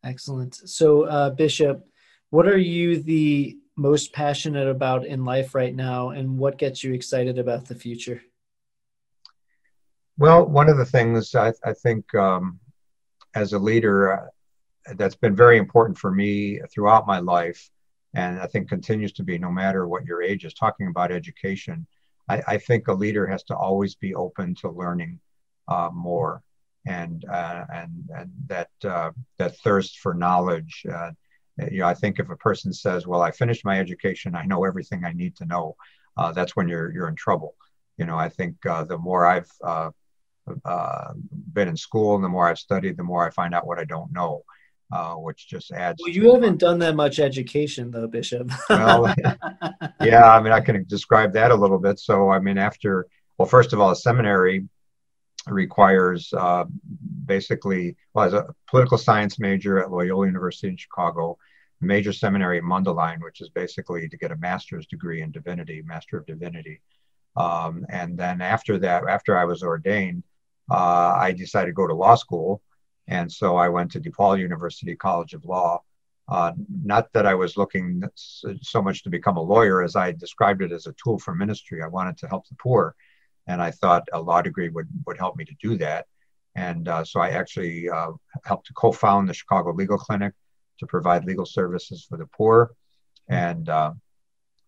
Excellent. 0.04 0.56
So, 0.56 1.04
uh, 1.04 1.30
Bishop, 1.30 1.88
what 2.32 2.48
are 2.48 2.58
you 2.58 2.98
the 2.98 3.58
most 3.78 4.12
passionate 4.12 4.68
about 4.68 5.06
in 5.06 5.24
life 5.24 5.54
right 5.54 5.76
now, 5.76 6.10
and 6.10 6.40
what 6.40 6.58
gets 6.58 6.84
you 6.84 6.94
excited 6.94 7.38
about 7.38 7.68
the 7.68 7.76
future? 7.76 8.24
Well, 10.18 10.48
one 10.48 10.68
of 10.68 10.78
the 10.78 10.86
things 10.86 11.36
I, 11.36 11.54
I 11.64 11.74
think 11.74 12.14
um, 12.16 12.60
as 13.36 13.54
a 13.54 13.60
leader 13.60 14.14
uh, 14.14 14.94
that's 14.96 15.16
been 15.16 15.36
very 15.36 15.58
important 15.60 16.00
for 16.00 16.12
me 16.12 16.60
throughout 16.74 17.06
my 17.06 17.20
life, 17.20 17.70
and 18.16 18.40
I 18.40 18.48
think 18.48 18.68
continues 18.68 19.14
to 19.14 19.24
be 19.24 19.38
no 19.38 19.52
matter 19.52 19.88
what 19.88 20.06
your 20.06 20.24
age 20.24 20.44
is, 20.44 20.56
talking 20.56 20.88
about 20.88 21.12
education. 21.12 21.86
I, 22.28 22.42
I 22.48 22.58
think 22.58 22.88
a 22.88 22.94
leader 22.94 23.28
has 23.28 23.44
to 23.44 23.56
always 23.56 23.94
be 23.94 24.16
open 24.16 24.56
to 24.56 24.72
learning 24.72 25.20
uh, 25.68 25.92
more 25.94 26.42
and 26.86 27.26
uh, 27.26 27.66
and 27.74 28.10
and 28.16 28.32
that 28.48 28.70
uh, 28.84 29.12
that 29.38 29.58
thirst 29.58 30.00
for 30.00 30.14
knowledge. 30.14 30.84
Uh, 30.92 31.12
you 31.70 31.80
know, 31.80 31.88
I 31.88 31.94
think 31.94 32.20
if 32.20 32.30
a 32.30 32.36
person 32.38 32.74
says, 32.74 33.06
"Well, 33.06 33.22
I 33.22 33.32
finished 33.32 33.66
my 33.66 33.80
education, 33.80 34.36
I 34.36 34.46
know 34.46 34.66
everything 34.66 35.06
I 35.06 35.14
need 35.14 35.36
to 35.38 35.46
know," 35.46 35.76
uh, 36.18 36.32
that's 36.32 36.56
when 36.56 36.68
you're 36.68 36.92
you're 36.92 37.08
in 37.08 37.16
trouble. 37.16 37.56
You 37.98 38.06
know, 38.06 38.18
I 38.18 38.30
think 38.30 38.66
uh, 38.66 38.84
the 38.84 38.98
more 38.98 39.26
I've 39.26 39.52
uh, 39.64 39.92
been 41.54 41.68
in 41.68 41.78
school 41.78 42.16
and 42.16 42.24
the 42.24 42.30
more 42.30 42.48
I've 42.48 42.58
studied, 42.58 42.98
the 42.98 43.04
more 43.04 43.26
I 43.26 43.30
find 43.30 43.54
out 43.54 43.68
what 43.68 43.80
I 43.80 43.86
don't 43.86 44.12
know. 44.12 44.44
Uh, 44.94 45.14
which 45.14 45.48
just 45.48 45.72
adds. 45.72 46.02
Well, 46.04 46.12
you 46.12 46.34
haven't 46.34 46.58
done 46.58 46.80
that 46.80 46.98
much 46.98 47.20
education, 47.20 47.92
though, 47.92 48.08
Bishop. 48.08 48.52
well, 48.70 49.16
yeah, 50.02 50.30
I 50.30 50.42
mean, 50.42 50.52
I 50.52 50.60
can 50.60 50.84
describe 50.84 51.32
that 51.32 51.50
a 51.50 51.56
little 51.56 51.80
bit. 51.80 51.98
So, 51.98 52.30
I 52.30 52.40
mean, 52.40 52.58
after, 52.58 53.08
well, 53.38 53.48
first 53.48 53.72
of 53.72 53.80
all, 53.80 53.92
a 53.92 53.96
seminary 53.96 54.68
requires 55.48 56.34
uh, 56.34 56.66
basically, 57.26 57.96
well, 58.14 58.26
as 58.26 58.34
a 58.34 58.54
political 58.68 58.98
science 58.98 59.40
major 59.40 59.80
at 59.80 59.92
Loyola 59.92 60.28
University 60.28 60.68
in 60.68 60.78
Chicago, 60.78 61.38
major 61.80 62.14
seminary 62.14 62.60
at 62.60 62.64
Mundelein, 62.64 63.22
which 63.22 63.42
is 63.42 63.50
basically 63.50 64.08
to 64.08 64.18
get 64.18 64.32
a 64.32 64.38
master's 64.38 64.86
degree 64.86 65.22
in 65.22 65.32
divinity, 65.32 65.82
master 65.82 66.18
of 66.18 66.26
divinity. 66.26 66.80
Um, 67.36 67.86
and 67.90 68.18
then 68.18 68.42
after 68.42 68.78
that, 68.80 69.08
after 69.08 69.38
I 69.38 69.46
was 69.46 69.64
ordained, 69.64 70.24
uh, 70.70 71.16
I 71.18 71.32
decided 71.32 71.68
to 71.68 71.74
go 71.74 71.88
to 71.88 71.94
law 71.94 72.16
school. 72.16 72.62
And 73.08 73.32
so 73.32 73.58
I 73.58 73.70
went 73.70 73.92
to 73.92 74.00
DePaul 74.00 74.40
University 74.40 74.96
College 74.96 75.34
of 75.34 75.44
Law. 75.46 75.82
Uh, 76.30 76.54
not 76.84 77.12
that 77.14 77.26
I 77.26 77.34
was 77.34 77.58
looking 77.58 78.04
so 78.16 78.82
much 78.82 79.04
to 79.04 79.10
become 79.10 79.38
a 79.38 79.42
lawyer 79.42 79.84
as 79.84 79.96
I 79.96 80.12
described 80.12 80.62
it 80.62 80.72
as 80.72 80.86
a 80.86 80.94
tool 80.94 81.18
for 81.20 81.34
ministry. 81.34 81.82
I 81.82 81.88
wanted 81.88 82.18
to 82.20 82.28
help 82.28 82.48
the 82.48 82.56
poor 82.56 82.96
and 83.48 83.62
I 83.62 83.72
thought 83.72 84.08
a 84.14 84.22
law 84.22 84.42
degree 84.42 84.70
would 84.70 84.88
would 85.06 85.18
help 85.18 85.36
me 85.36 85.46
to 85.46 85.56
do 85.62 85.78
that. 85.78 86.06
And 86.56 86.88
uh, 86.88 87.04
so 87.04 87.20
I 87.20 87.30
actually 87.30 87.90
uh, 87.90 88.12
helped 88.44 88.68
to 88.68 88.74
co-found 88.74 89.28
the 89.28 89.34
Chicago 89.34 89.72
Legal 89.72 89.98
Clinic 89.98 90.34
to 90.80 90.86
provide 90.86 91.26
legal 91.26 91.46
services 91.46 92.06
for 92.08 92.18
the 92.18 92.28
poor, 92.28 92.72
and 93.30 93.70
uh, 93.70 93.94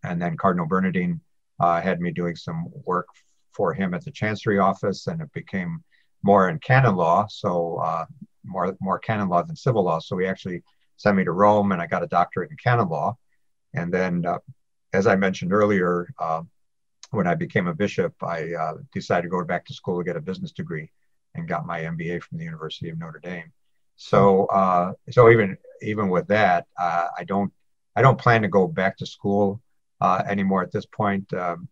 and 0.03 0.21
then 0.21 0.37
Cardinal 0.37 0.67
Bernardin 0.67 1.19
uh, 1.59 1.81
had 1.81 1.99
me 1.99 2.11
doing 2.11 2.35
some 2.35 2.67
work 2.85 3.07
for 3.51 3.73
him 3.73 3.93
at 3.93 4.03
the 4.03 4.11
Chancery 4.11 4.59
office, 4.59 5.07
and 5.07 5.21
it 5.21 5.31
became 5.33 5.83
more 6.23 6.49
in 6.49 6.57
canon 6.59 6.95
law, 6.95 7.27
so 7.29 7.77
uh, 7.77 8.05
more 8.45 8.75
more 8.81 8.99
canon 8.99 9.27
law 9.27 9.43
than 9.43 9.55
civil 9.55 9.83
law. 9.83 9.99
So 9.99 10.17
he 10.17 10.25
actually 10.25 10.63
sent 10.97 11.17
me 11.17 11.25
to 11.25 11.31
Rome, 11.31 11.73
and 11.73 11.81
I 11.81 11.87
got 11.87 12.03
a 12.03 12.07
doctorate 12.07 12.51
in 12.51 12.57
canon 12.57 12.89
law, 12.89 13.17
and 13.73 13.93
then. 13.93 14.25
Uh, 14.25 14.39
as 14.93 15.07
I 15.07 15.15
mentioned 15.15 15.51
earlier, 15.51 16.13
when 17.13 17.27
I 17.27 17.35
became 17.35 17.67
a 17.67 17.73
bishop, 17.73 18.13
I 18.23 18.53
uh, 18.53 18.73
decided 18.91 19.23
to 19.23 19.29
go 19.29 19.43
back 19.43 19.65
to 19.65 19.73
school 19.73 19.99
to 19.99 20.03
get 20.03 20.15
a 20.15 20.21
business 20.21 20.51
degree 20.51 20.89
and 21.35 21.47
got 21.47 21.65
my 21.65 21.81
MBA 21.81 22.23
from 22.23 22.39
the 22.39 22.43
University 22.43 22.89
of 22.89 22.97
Notre 22.97 23.19
Dame. 23.19 23.51
So, 23.95 24.45
uh, 24.47 24.93
so 25.11 25.29
even 25.29 25.57
even 25.81 26.09
with 26.09 26.27
that, 26.27 26.65
uh, 26.79 27.07
I 27.17 27.23
don't 27.23 27.53
I 27.95 28.01
don't 28.01 28.17
plan 28.17 28.41
to 28.41 28.47
go 28.47 28.67
back 28.67 28.97
to 28.97 29.05
school 29.05 29.61
uh, 30.01 30.23
anymore 30.27 30.63
at 30.63 30.71
this 30.71 30.87
point. 30.87 31.31
Um, 31.33 31.69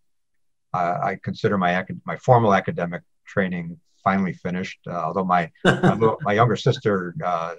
I, 0.74 0.80
I, 0.80 1.20
consider 1.22 1.58
my 1.58 1.72
acad- 1.72 2.02
my 2.06 2.18
formal 2.18 2.54
academic 2.54 3.02
training 3.26 3.80
finally 4.04 4.34
finished. 4.34 4.80
Uh, 4.88 4.92
although 4.92 5.26
my 5.26 5.50
my, 5.66 6.34
younger 6.34 6.56
sister 6.56 7.16
uh, 7.26 7.56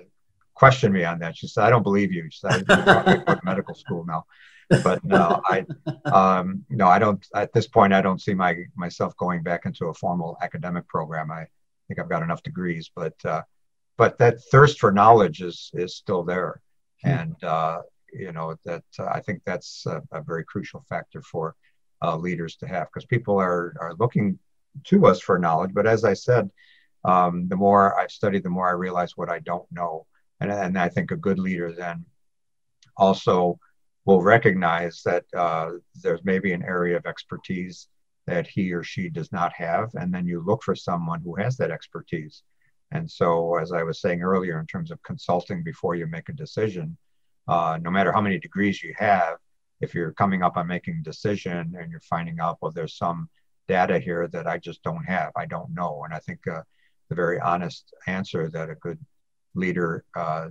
questioned 0.54 0.94
me 0.94 1.04
on 1.04 1.18
that. 1.18 1.36
She 1.36 1.48
said, 1.48 1.64
"I 1.64 1.70
don't 1.70 1.82
believe 1.82 2.12
you." 2.12 2.28
She 2.30 2.38
said, 2.38 2.64
"I 2.68 3.16
go 3.16 3.34
to 3.34 3.40
medical 3.42 3.74
school 3.74 4.04
now." 4.06 4.24
But 4.82 5.04
no, 5.04 5.40
I 5.44 5.66
um, 6.04 6.64
no, 6.70 6.86
I 6.86 6.98
don't. 6.98 7.24
At 7.34 7.52
this 7.52 7.66
point, 7.66 7.92
I 7.92 8.02
don't 8.02 8.20
see 8.20 8.34
my 8.34 8.56
myself 8.76 9.16
going 9.16 9.42
back 9.42 9.66
into 9.66 9.86
a 9.86 9.94
formal 9.94 10.36
academic 10.42 10.86
program. 10.88 11.30
I 11.30 11.46
think 11.88 12.00
I've 12.00 12.08
got 12.08 12.22
enough 12.22 12.42
degrees, 12.42 12.90
but 12.94 13.14
uh, 13.24 13.42
but 13.96 14.18
that 14.18 14.42
thirst 14.50 14.80
for 14.80 14.92
knowledge 14.92 15.42
is 15.42 15.70
is 15.74 15.96
still 15.96 16.22
there, 16.22 16.60
hmm. 17.02 17.10
and 17.10 17.44
uh, 17.44 17.82
you 18.12 18.32
know 18.32 18.56
that 18.64 18.84
uh, 18.98 19.06
I 19.06 19.20
think 19.20 19.42
that's 19.44 19.84
a, 19.86 20.02
a, 20.12 20.22
very 20.22 20.44
crucial 20.44 20.84
factor 20.88 21.22
for 21.22 21.54
uh, 22.02 22.16
leaders 22.16 22.56
to 22.56 22.66
have 22.66 22.88
because 22.88 23.06
people 23.06 23.38
are 23.40 23.74
are 23.80 23.94
looking 23.98 24.38
to 24.84 25.06
us 25.06 25.20
for 25.20 25.38
knowledge. 25.38 25.72
But 25.74 25.86
as 25.86 26.04
I 26.04 26.14
said, 26.14 26.50
um, 27.04 27.48
the 27.48 27.56
more 27.56 27.98
I've 27.98 28.10
studied, 28.10 28.42
the 28.42 28.50
more 28.50 28.68
I 28.68 28.72
realize 28.72 29.16
what 29.16 29.30
I 29.30 29.40
don't 29.40 29.70
know, 29.70 30.06
and 30.40 30.50
and 30.50 30.78
I 30.78 30.88
think 30.88 31.10
a 31.10 31.16
good 31.16 31.38
leader 31.38 31.72
then 31.72 32.04
also 32.96 33.58
will 34.04 34.22
recognize 34.22 35.02
that 35.04 35.24
uh, 35.36 35.70
there's 36.02 36.24
maybe 36.24 36.52
an 36.52 36.62
area 36.62 36.96
of 36.96 37.06
expertise 37.06 37.88
that 38.26 38.46
he 38.46 38.72
or 38.72 38.82
she 38.82 39.08
does 39.08 39.32
not 39.32 39.52
have, 39.52 39.90
and 39.94 40.12
then 40.12 40.26
you 40.26 40.40
look 40.44 40.62
for 40.62 40.74
someone 40.74 41.20
who 41.22 41.34
has 41.36 41.56
that 41.56 41.70
expertise. 41.70 42.42
And 42.92 43.10
so, 43.10 43.56
as 43.56 43.72
I 43.72 43.82
was 43.82 44.00
saying 44.00 44.22
earlier, 44.22 44.60
in 44.60 44.66
terms 44.66 44.90
of 44.90 45.02
consulting 45.02 45.62
before 45.62 45.94
you 45.94 46.06
make 46.06 46.28
a 46.28 46.34
decision, 46.34 46.96
uh, 47.48 47.78
no 47.82 47.90
matter 47.90 48.12
how 48.12 48.20
many 48.20 48.38
degrees 48.38 48.82
you 48.82 48.94
have, 48.98 49.38
if 49.80 49.94
you're 49.94 50.12
coming 50.12 50.42
up 50.42 50.56
on 50.56 50.66
making 50.66 50.98
a 50.98 51.02
decision 51.02 51.74
and 51.78 51.90
you're 51.90 52.00
finding 52.00 52.38
out, 52.38 52.58
well, 52.60 52.70
there's 52.70 52.96
some 52.96 53.28
data 53.66 53.98
here 53.98 54.28
that 54.28 54.46
I 54.46 54.58
just 54.58 54.82
don't 54.82 55.04
have, 55.04 55.32
I 55.36 55.46
don't 55.46 55.74
know. 55.74 56.02
And 56.04 56.14
I 56.14 56.18
think 56.20 56.46
uh, 56.46 56.62
the 57.08 57.14
very 57.14 57.40
honest 57.40 57.92
answer 58.06 58.48
that 58.50 58.70
a 58.70 58.74
good 58.76 58.98
leader 59.54 60.04
uh, 60.16 60.48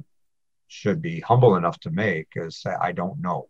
should 0.72 1.02
be 1.02 1.20
humble 1.20 1.56
enough 1.56 1.80
to 1.82 1.92
make 1.92 2.30
is 2.36 2.62
say, 2.62 2.74
I 2.82 2.94
don't 2.94 3.20
know. 3.20 3.50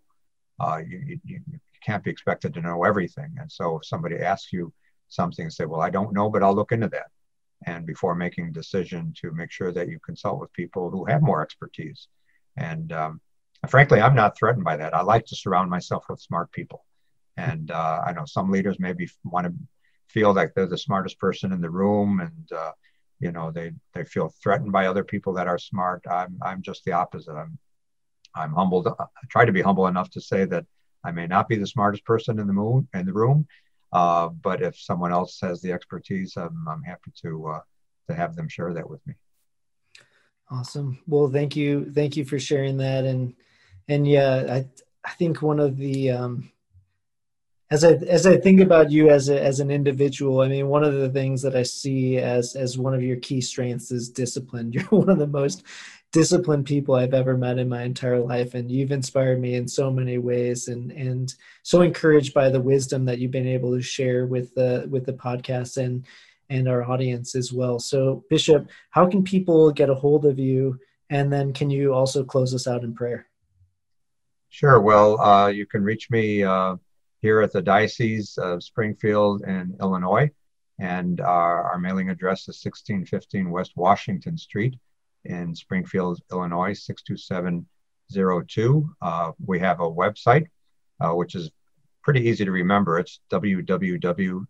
Uh, 0.60 0.80
you, 0.88 1.02
you, 1.06 1.20
you, 1.26 1.60
can't 1.84 2.04
be 2.04 2.12
expected 2.12 2.54
to 2.54 2.62
know 2.62 2.84
everything. 2.84 3.36
And 3.40 3.52
so 3.52 3.80
if 3.80 3.86
somebody 3.86 4.18
asks 4.18 4.54
you 4.54 4.72
something, 5.10 5.50
say, 5.50 5.66
well, 5.66 5.82
I 5.82 5.90
don't 5.90 6.14
know, 6.14 6.30
but 6.30 6.44
I'll 6.44 6.54
look 6.54 6.72
into 6.72 6.90
that. 6.90 7.08
And 7.66 7.88
before 7.88 8.14
making 8.14 8.48
a 8.48 8.52
decision 8.52 9.14
to 9.22 9.32
make 9.32 9.52
sure 9.52 9.72
that 9.72 9.88
you 9.88 10.00
consult 10.06 10.40
with 10.40 10.54
people 10.54 10.92
who 10.92 11.06
have 11.06 11.24
more 11.24 11.42
expertise. 11.42 12.08
And 12.56 12.92
um, 12.92 13.20
frankly, 13.68 14.00
I'm 14.00 14.14
not 14.14 14.38
threatened 14.38 14.64
by 14.64 14.78
that. 14.78 14.96
I 14.96 15.02
like 15.02 15.26
to 15.26 15.36
surround 15.36 15.72
myself 15.72 16.06
with 16.08 16.20
smart 16.20 16.52
people. 16.52 16.86
And 17.38 17.72
uh, 17.72 18.02
I 18.06 18.12
know 18.12 18.26
some 18.26 18.52
leaders 18.52 18.78
maybe 18.80 19.10
want 19.24 19.48
to 19.48 19.54
feel 20.08 20.34
like 20.34 20.54
they're 20.54 20.68
the 20.68 20.78
smartest 20.78 21.20
person 21.20 21.52
in 21.52 21.62
the 21.62 21.70
room 21.70 22.20
and 22.20 22.52
uh, 22.52 22.72
you 23.22 23.32
know 23.32 23.52
they 23.52 23.72
they 23.94 24.04
feel 24.04 24.34
threatened 24.42 24.72
by 24.72 24.88
other 24.88 25.04
people 25.04 25.34
that 25.34 25.48
are 25.48 25.58
smart. 25.58 26.04
I'm 26.10 26.38
i'm 26.42 26.62
just 26.62 26.84
the 26.86 26.94
opposite. 26.94 27.34
I'm 27.34 27.58
i'm 28.36 28.54
humbled. 28.54 28.88
I 28.88 29.06
try 29.30 29.46
to 29.46 29.52
be 29.52 29.62
humble 29.62 29.88
enough 29.88 30.10
to 30.12 30.22
say 30.22 30.46
that 30.46 30.66
i 31.04 31.12
may 31.12 31.28
not 31.28 31.48
be 31.48 31.58
the 31.58 31.68
smartest 31.68 32.06
person 32.06 32.40
in 32.40 32.48
the 32.48 32.54
moon 32.54 32.88
in 32.94 33.06
the 33.06 33.14
room 33.14 33.48
uh, 33.94 34.30
but 34.30 34.62
if 34.62 34.80
someone 34.80 35.12
else 35.12 35.40
has 35.42 35.62
the 35.62 35.72
expertise 35.72 36.38
i'm, 36.38 36.66
I'm 36.68 36.84
happy 36.84 37.12
to 37.24 37.48
uh, 37.48 37.60
to 38.10 38.16
have 38.16 38.36
them 38.36 38.48
share 38.48 38.74
that 38.74 38.90
with 38.90 39.06
me. 39.08 39.14
Awesome. 40.50 41.00
Well 41.08 41.30
thank 41.30 41.56
you. 41.56 41.92
Thank 41.94 42.18
you 42.18 42.26
for 42.26 42.40
sharing 42.40 42.78
that. 42.78 43.06
And 43.06 43.34
and 43.88 44.08
yeah 44.08 44.46
i 44.50 44.66
i 45.06 45.12
think 45.12 45.42
one 45.42 45.60
of 45.60 45.78
the 45.78 46.12
um 46.12 46.52
as 47.72 47.86
I 47.86 47.94
as 47.94 48.28
I 48.28 48.36
think 48.36 48.60
about 48.60 48.92
you 48.92 49.10
as 49.10 49.30
a, 49.30 49.42
as 49.42 49.62
an 49.62 49.72
individual, 49.72 50.42
I 50.42 50.50
mean, 50.50 50.68
one 50.68 50.84
of 50.84 50.94
the 50.94 51.10
things 51.10 51.42
that 51.42 51.56
I 51.56 51.64
see 51.64 52.18
as 52.18 52.58
as 52.58 52.78
one 52.78 52.94
of 52.94 53.02
your 53.02 53.16
key 53.18 53.40
strengths 53.40 53.92
is 53.92 54.10
discipline. 54.10 54.72
You're 54.74 54.84
one 54.84 55.10
of 55.10 55.18
the 55.18 55.28
most 55.28 55.64
disciplined 56.12 56.66
people 56.66 56.96
I've 56.96 57.14
ever 57.14 57.38
met 57.38 57.58
in 57.58 57.70
my 57.70 57.84
entire 57.84 58.20
life, 58.20 58.56
and 58.56 58.70
you've 58.70 58.92
inspired 58.92 59.40
me 59.40 59.56
in 59.56 59.70
so 59.70 59.90
many 59.90 60.18
ways, 60.18 60.68
and 60.68 60.92
and 60.92 61.34
so 61.64 61.82
encouraged 61.82 62.34
by 62.34 62.50
the 62.50 62.60
wisdom 62.60 63.06
that 63.06 63.20
you've 63.20 63.32
been 63.32 63.48
able 63.48 63.74
to 63.74 63.82
share 63.82 64.26
with 64.26 64.54
the 64.54 64.86
with 64.90 65.06
the 65.06 65.14
podcast 65.14 65.78
and 65.78 66.06
and 66.50 66.68
our 66.68 66.84
audience 66.84 67.36
as 67.36 67.54
well. 67.54 67.80
So, 67.80 68.26
Bishop, 68.30 68.70
how 68.90 69.08
can 69.08 69.24
people 69.24 69.72
get 69.72 69.90
a 69.90 69.96
hold 69.96 70.26
of 70.26 70.38
you? 70.38 70.78
And 71.10 71.32
then, 71.32 71.54
can 71.54 71.70
you 71.70 71.94
also 71.94 72.26
close 72.26 72.54
us 72.54 72.68
out 72.68 72.84
in 72.84 72.94
prayer? 72.94 73.28
Sure. 74.50 74.82
Well, 74.82 75.22
uh, 75.22 75.48
you 75.48 75.66
can 75.66 75.86
reach 75.86 76.10
me. 76.10 76.44
Uh 76.44 76.76
here 77.22 77.42
at 77.42 77.54
the 77.54 77.62
Diocese 77.62 78.38
of 78.38 78.64
Springfield 78.64 79.44
in 79.44 79.78
Illinois. 79.80 80.30
And 80.80 81.22
our, 81.22 81.72
our 81.72 81.78
mailing 81.78 82.10
address 82.10 82.48
is 82.48 82.60
1615 82.64 83.52
West 83.52 83.74
Washington 83.76 84.36
Street 84.38 84.76
in 85.26 85.54
Springfield, 85.56 86.20
Illinois, 86.32 86.74
62702. 86.74 88.96
Uh, 89.02 89.32
we 89.46 89.60
have 89.60 89.80
a 89.80 89.90
website, 89.90 90.48
uh, 91.00 91.12
which 91.12 91.36
is 91.36 91.52
pretty 92.04 92.28
easy 92.28 92.44
to 92.44 92.52
remember. 92.52 92.98
It's 92.98 93.20
www.dio.org. 93.32 94.48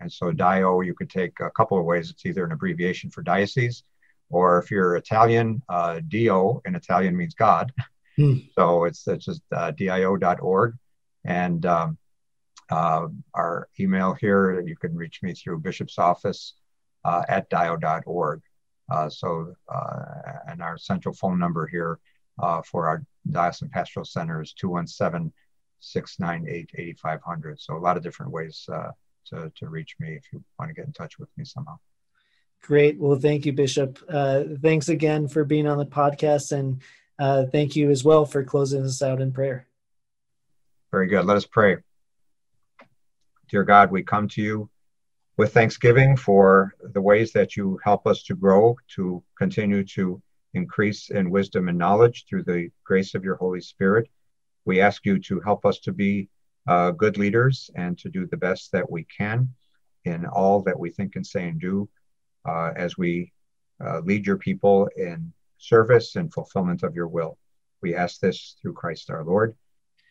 And 0.00 0.12
so 0.12 0.32
DIO, 0.32 0.80
you 0.82 0.94
could 0.94 1.10
take 1.10 1.40
a 1.40 1.50
couple 1.50 1.76
of 1.76 1.84
ways. 1.84 2.10
It's 2.10 2.24
either 2.24 2.44
an 2.44 2.52
abbreviation 2.52 3.10
for 3.10 3.22
diocese, 3.22 3.82
or 4.30 4.60
if 4.60 4.70
you're 4.70 4.94
Italian, 4.94 5.60
uh, 5.68 5.98
Dio 6.06 6.62
in 6.64 6.76
Italian 6.76 7.16
means 7.16 7.34
God. 7.34 7.72
Hmm. 8.18 8.38
So 8.58 8.84
it's, 8.84 9.06
it's 9.06 9.26
just 9.26 9.42
uh, 9.54 9.70
dio.org. 9.70 10.74
And 11.24 11.64
um, 11.64 11.98
uh, 12.68 13.06
our 13.32 13.68
email 13.78 14.14
here, 14.14 14.60
you 14.60 14.76
can 14.76 14.94
reach 14.96 15.22
me 15.22 15.34
through 15.34 15.60
Bishop's 15.60 15.98
office 15.98 16.54
uh, 17.04 17.22
at 17.28 17.48
dio.org. 17.48 18.42
Uh, 18.90 19.08
so, 19.08 19.54
uh, 19.72 20.04
and 20.48 20.60
our 20.60 20.76
central 20.76 21.14
phone 21.14 21.38
number 21.38 21.68
here 21.68 22.00
uh, 22.42 22.60
for 22.62 22.88
our 22.88 23.04
Diocesan 23.30 23.68
Pastoral 23.68 24.04
Center 24.04 24.42
is 24.42 24.52
217 24.54 25.32
698 25.78 26.70
8500. 26.76 27.60
So, 27.60 27.76
a 27.76 27.78
lot 27.78 27.96
of 27.96 28.02
different 28.02 28.32
ways 28.32 28.64
to, 28.66 29.52
to 29.54 29.68
reach 29.68 29.94
me 30.00 30.14
if 30.14 30.24
you 30.32 30.42
want 30.58 30.70
to 30.70 30.74
get 30.74 30.86
in 30.86 30.92
touch 30.92 31.20
with 31.20 31.28
me 31.36 31.44
somehow. 31.44 31.78
Great. 32.62 32.98
Well, 32.98 33.18
thank 33.18 33.46
you, 33.46 33.52
Bishop. 33.52 33.98
Uh, 34.08 34.44
thanks 34.60 34.88
again 34.88 35.28
for 35.28 35.44
being 35.44 35.68
on 35.68 35.78
the 35.78 35.86
podcast 35.86 36.50
and 36.50 36.82
uh, 37.18 37.44
thank 37.46 37.76
you 37.76 37.90
as 37.90 38.04
well 38.04 38.24
for 38.24 38.44
closing 38.44 38.82
us 38.82 39.02
out 39.02 39.20
in 39.20 39.32
prayer. 39.32 39.66
Very 40.90 41.08
good. 41.08 41.24
Let 41.24 41.36
us 41.36 41.46
pray. 41.46 41.76
Dear 43.50 43.64
God, 43.64 43.90
we 43.90 44.02
come 44.02 44.28
to 44.28 44.42
you 44.42 44.70
with 45.36 45.54
thanksgiving 45.54 46.16
for 46.16 46.74
the 46.82 47.00
ways 47.00 47.32
that 47.32 47.56
you 47.56 47.78
help 47.84 48.06
us 48.06 48.22
to 48.24 48.34
grow, 48.34 48.76
to 48.96 49.22
continue 49.36 49.84
to 49.84 50.20
increase 50.54 51.10
in 51.10 51.30
wisdom 51.30 51.68
and 51.68 51.78
knowledge 51.78 52.24
through 52.28 52.42
the 52.42 52.70
grace 52.84 53.14
of 53.14 53.24
your 53.24 53.36
Holy 53.36 53.60
Spirit. 53.60 54.08
We 54.64 54.80
ask 54.80 55.06
you 55.06 55.18
to 55.20 55.40
help 55.40 55.64
us 55.64 55.78
to 55.80 55.92
be 55.92 56.28
uh, 56.66 56.90
good 56.90 57.16
leaders 57.16 57.70
and 57.76 57.96
to 57.98 58.08
do 58.08 58.26
the 58.26 58.36
best 58.36 58.72
that 58.72 58.90
we 58.90 59.04
can 59.04 59.48
in 60.04 60.26
all 60.26 60.62
that 60.62 60.78
we 60.78 60.90
think 60.90 61.16
and 61.16 61.26
say 61.26 61.48
and 61.48 61.60
do 61.60 61.88
uh, 62.46 62.72
as 62.76 62.98
we 62.98 63.32
uh, 63.84 64.00
lead 64.00 64.26
your 64.26 64.36
people 64.36 64.88
in 64.96 65.32
service 65.58 66.16
and 66.16 66.32
fulfillment 66.32 66.82
of 66.82 66.94
your 66.94 67.08
will. 67.08 67.38
We 67.82 67.94
ask 67.94 68.20
this 68.20 68.56
through 68.60 68.74
Christ 68.74 69.10
our 69.10 69.24
Lord. 69.24 69.56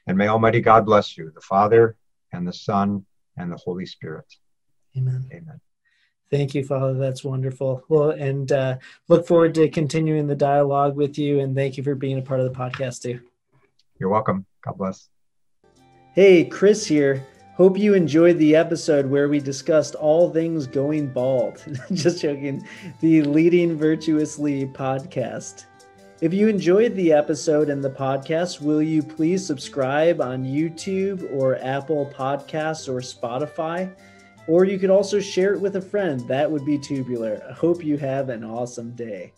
And 0.06 0.18
may 0.18 0.28
Almighty 0.28 0.62
God 0.62 0.86
bless 0.86 1.18
you, 1.18 1.32
the 1.34 1.42
Father 1.42 1.98
and 2.32 2.48
the 2.48 2.54
Son 2.54 3.06
and 3.38 3.52
the 3.52 3.58
Holy 3.58 3.86
Spirit. 3.86 4.26
Amen. 4.96 5.28
Amen. 5.32 5.60
Thank 6.30 6.56
you, 6.56 6.64
Father. 6.64 6.94
That's 6.94 7.24
wonderful. 7.24 7.84
Well, 7.88 8.10
and 8.12 8.52
uh, 8.52 8.78
look 9.08 9.28
forward 9.28 9.56
to 9.56 9.70
continuing 9.70 10.28
the 10.28 10.36
dialogue 10.36 10.96
with 10.96 11.18
you. 11.18 11.40
And 11.40 11.56
thank 11.56 11.78
you 11.78 11.84
for 11.84 11.96
being 11.96 12.18
a 12.18 12.22
part 12.22 12.40
of 12.40 12.52
the 12.52 12.58
podcast, 12.58 13.02
too. 13.02 13.22
You're 14.00 14.10
welcome. 14.10 14.46
God 14.64 14.78
bless. 14.78 15.10
Hey, 16.14 16.44
Chris 16.46 16.86
here. 16.86 17.26
Hope 17.58 17.76
you 17.76 17.96
enjoyed 17.96 18.38
the 18.38 18.56
episode 18.56 19.08
where 19.08 19.28
we 19.30 19.40
discussed 19.40 19.96
all 19.96 20.30
things 20.30 20.68
going 20.68 21.08
bald. 21.08 21.66
Just 21.92 22.22
joking. 22.22 22.64
The 23.02 23.24
Leading 23.24 23.76
Virtuously 23.76 24.68
podcast. 24.68 25.66
If 26.22 26.36
you 26.36 26.50
enjoyed 26.50 26.94
the 26.94 27.12
episode 27.12 27.70
and 27.70 27.84
the 27.84 27.90
podcast, 27.90 28.62
will 28.62 28.84
you 28.84 29.02
please 29.02 29.44
subscribe 29.44 30.22
on 30.22 30.46
YouTube 30.46 31.34
or 31.34 31.58
Apple 31.64 32.14
Podcasts 32.16 32.88
or 32.88 33.02
Spotify? 33.02 33.92
Or 34.48 34.64
you 34.64 34.78
could 34.78 34.92
also 34.92 35.20
share 35.20 35.56
it 35.56 35.60
with 35.60 35.78
a 35.78 35.82
friend. 35.82 36.20
That 36.28 36.52
would 36.52 36.64
be 36.64 36.78
tubular. 36.78 37.42
I 37.50 37.54
hope 37.54 37.84
you 37.84 37.98
have 37.98 38.30
an 38.30 38.44
awesome 38.44 38.92
day. 38.92 39.34